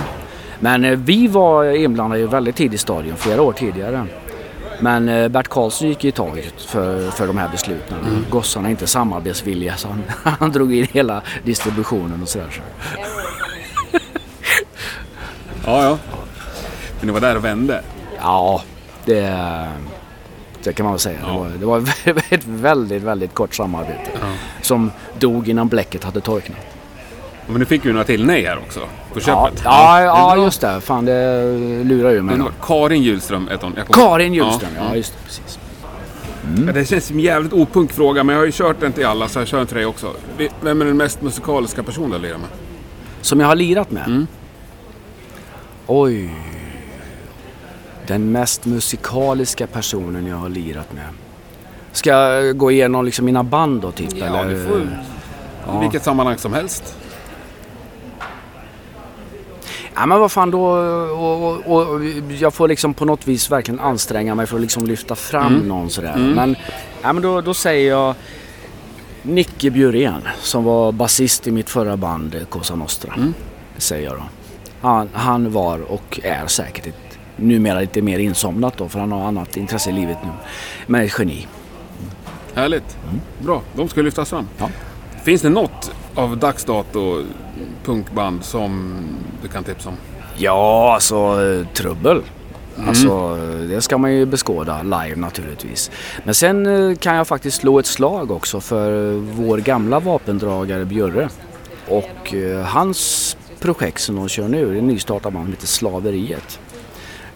[0.59, 4.05] Men eh, vi var inblandade i väldigt tidigt stadium, flera år tidigare.
[4.81, 7.97] Men eh, Bert Karlsson gick i taget för, för de här besluten.
[7.99, 8.25] Mm.
[8.29, 10.03] Gossarna är inte samarbetsvilliga så han,
[10.39, 12.49] han drog in hela distributionen och sådär.
[12.51, 12.61] Så.
[15.65, 15.97] ja, ja.
[16.99, 17.83] Men det var där och vände?
[18.19, 18.61] Ja,
[19.05, 19.67] det,
[20.63, 21.19] det kan man väl säga.
[21.23, 21.47] Ja.
[21.59, 24.11] Det, var, det var ett väldigt, väldigt kort samarbete.
[24.13, 24.27] Ja.
[24.61, 26.70] Som dog innan bläcket hade torknat.
[27.47, 28.79] Men nu fick ju några till nej här också.
[29.13, 29.61] På köpet.
[29.63, 30.81] Ja, ja, ja just det.
[30.81, 31.43] Fan det
[31.83, 32.37] lurar ju mig.
[32.37, 33.75] Men Karin Hjulström hette hon.
[33.93, 35.25] Karin Hjulström, ja, ja just det.
[35.25, 35.59] Precis.
[36.43, 36.67] Mm.
[36.67, 39.05] Ja, det känns som en jävligt opunk fråga men jag har ju kört den till
[39.05, 40.13] alla så jag kör den till dig också.
[40.61, 42.49] Vem är den mest musikaliska personen du har lirat med?
[43.21, 44.07] Som jag har lirat med?
[44.07, 44.27] Mm.
[45.87, 46.35] Oj.
[48.07, 51.03] Den mest musikaliska personen jag har lirat med.
[51.91, 54.17] Ska jag gå igenom liksom mina band då typ?
[54.17, 54.49] Ja, eller?
[54.49, 54.81] du får...
[55.77, 56.97] I vilket sammanhang som helst.
[60.01, 62.05] Ja men vad fan då och, och, och,
[62.39, 65.67] jag får liksom på något vis verkligen anstränga mig för att liksom lyfta fram mm.
[65.67, 66.13] någon sådär.
[66.13, 66.31] Mm.
[66.31, 66.55] Men,
[67.01, 68.15] ja, men då, då säger jag
[69.21, 73.13] Nicke Bjurén som var basist i mitt förra band Cosa Nostra.
[73.13, 73.33] Mm.
[73.77, 74.23] Säger jag då.
[74.81, 79.27] Han, han var och är säkert ett, numera lite mer insomnat då för han har
[79.27, 80.29] annat intresse i livet nu.
[80.87, 81.47] Men ett geni.
[82.53, 82.97] Härligt.
[83.03, 83.21] Mm.
[83.39, 84.47] Bra, de ska lyftas fram.
[84.57, 84.69] Ja.
[85.23, 87.23] Finns det något av dags dato
[87.83, 88.93] punkband som
[89.41, 89.95] du kan tipsa om?
[90.37, 91.37] Ja, alltså
[91.73, 92.21] Trubbel.
[92.77, 92.89] Mm.
[92.89, 93.35] Alltså
[93.69, 95.91] det ska man ju beskåda live naturligtvis.
[96.23, 101.29] Men sen eh, kan jag faktiskt slå ett slag också för vår gamla vapendragare Björre.
[101.87, 105.67] Och eh, hans projekt som de kör nu, det är en nystartad band som heter
[105.67, 106.59] Slaveriet.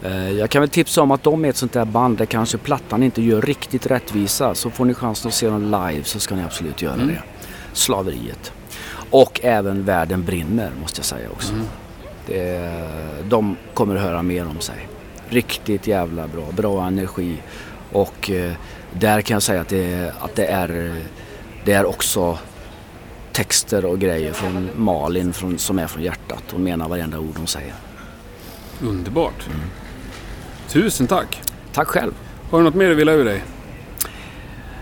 [0.02, 2.58] Eh, jag kan väl tipsa om att de är ett sånt där band där kanske
[2.58, 4.54] plattan inte gör riktigt rättvisa.
[4.54, 7.08] Så får ni chansen att se dem live så ska ni absolut göra mm.
[7.08, 7.22] det.
[7.72, 8.52] Slaveriet.
[9.10, 11.52] Och även Världen brinner måste jag säga också.
[11.52, 11.66] Mm.
[12.26, 12.88] Det,
[13.28, 14.88] de kommer att höra mer om sig.
[15.28, 17.36] Riktigt jävla bra, bra energi.
[17.92, 18.52] Och eh,
[18.92, 20.94] där kan jag säga att det, att det, är,
[21.64, 22.38] det är också
[23.32, 26.42] texter och grejer från Malin från, som är från hjärtat.
[26.52, 27.74] Hon menar varenda ord hon säger.
[28.82, 29.46] Underbart.
[29.46, 29.60] Mm.
[30.68, 31.42] Tusen tack.
[31.72, 32.12] Tack själv.
[32.50, 33.44] Har du något mer du vill ha ur dig?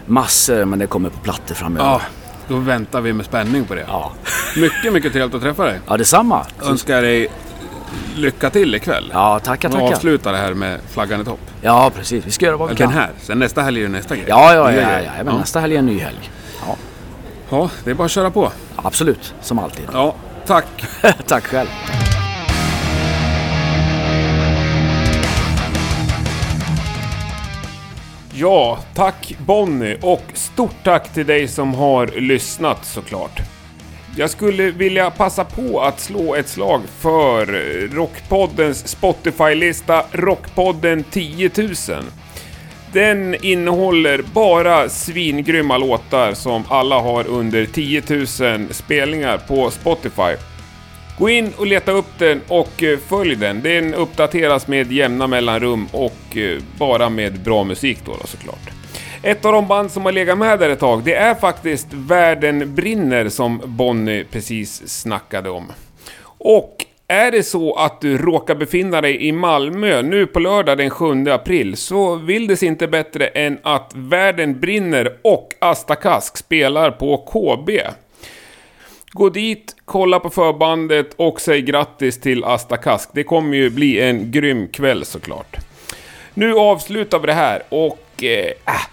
[0.07, 1.87] Massor, men det kommer på plattor framöver.
[1.87, 2.01] Ja.
[2.49, 3.85] Då väntar vi med spänning på det.
[3.89, 4.13] Ja.
[4.57, 5.81] Mycket, mycket trevligt att träffa dig.
[5.89, 6.47] Ja, detsamma.
[6.63, 7.29] Önskar dig
[8.17, 9.11] lycka till ikväll.
[9.13, 9.85] Ja, tackar, tackar.
[9.85, 11.41] Och avsluta det här med flaggan i topp.
[11.63, 12.27] Ja, precis.
[12.27, 12.89] Vi ska göra vad vi kan.
[12.89, 13.11] Den här.
[13.21, 14.27] Sen nästa helg är det nästa grej.
[14.29, 14.81] Ja, ja, ja.
[14.81, 15.11] ja, ja.
[15.17, 15.39] Men ja.
[15.39, 16.31] Nästa helg är en ny helg.
[16.67, 16.77] Ja.
[17.51, 18.53] ja, det är bara att köra på.
[18.77, 19.85] Absolut, som alltid.
[19.93, 20.15] Ja,
[20.47, 20.85] tack.
[21.27, 21.69] tack själv.
[28.45, 33.41] Ja, tack Bonnie och stort tack till dig som har lyssnat såklart.
[34.17, 37.47] Jag skulle vilja passa på att slå ett slag för
[37.95, 41.75] Rockpoddens Spotify-lista Rockpodden 10 000.
[42.93, 50.37] Den innehåller bara svingrymma låtar som alla har under 10 000 spelningar på Spotify.
[51.19, 53.63] Gå in och leta upp den och eh, följ den.
[53.63, 58.71] Den uppdateras med jämna mellanrum och eh, bara med bra musik då, då såklart.
[59.23, 62.75] Ett av de band som har legat med där ett tag, det är faktiskt Världen
[62.75, 65.73] brinner som Bonnie precis snackade om.
[66.39, 70.91] Och är det så att du råkar befinna dig i Malmö nu på lördag den
[70.91, 76.37] 7 april så vill det sig inte bättre än att Världen brinner och Asta Kask
[76.37, 77.71] spelar på KB.
[79.17, 83.09] Gå dit, kolla på förbandet och säg grattis till Asta Kask.
[83.13, 85.57] Det kommer ju bli en grym kväll såklart.
[86.35, 87.99] Nu avslutar vi det här och...
[88.23, 88.87] Eh, äh,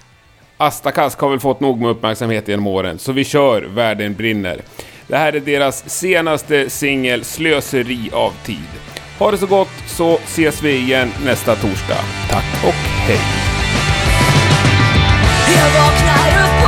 [0.58, 4.62] Asta Kask har väl fått nog med uppmärksamhet genom åren, så vi kör Världen brinner.
[5.08, 8.70] Det här är deras senaste singel Slöseri av tid.
[9.20, 12.04] Ha det så gott så ses vi igen nästa torsdag.
[12.30, 12.74] Tack och
[13.08, 13.20] hej!
[15.56, 16.61] Jag vaknar upp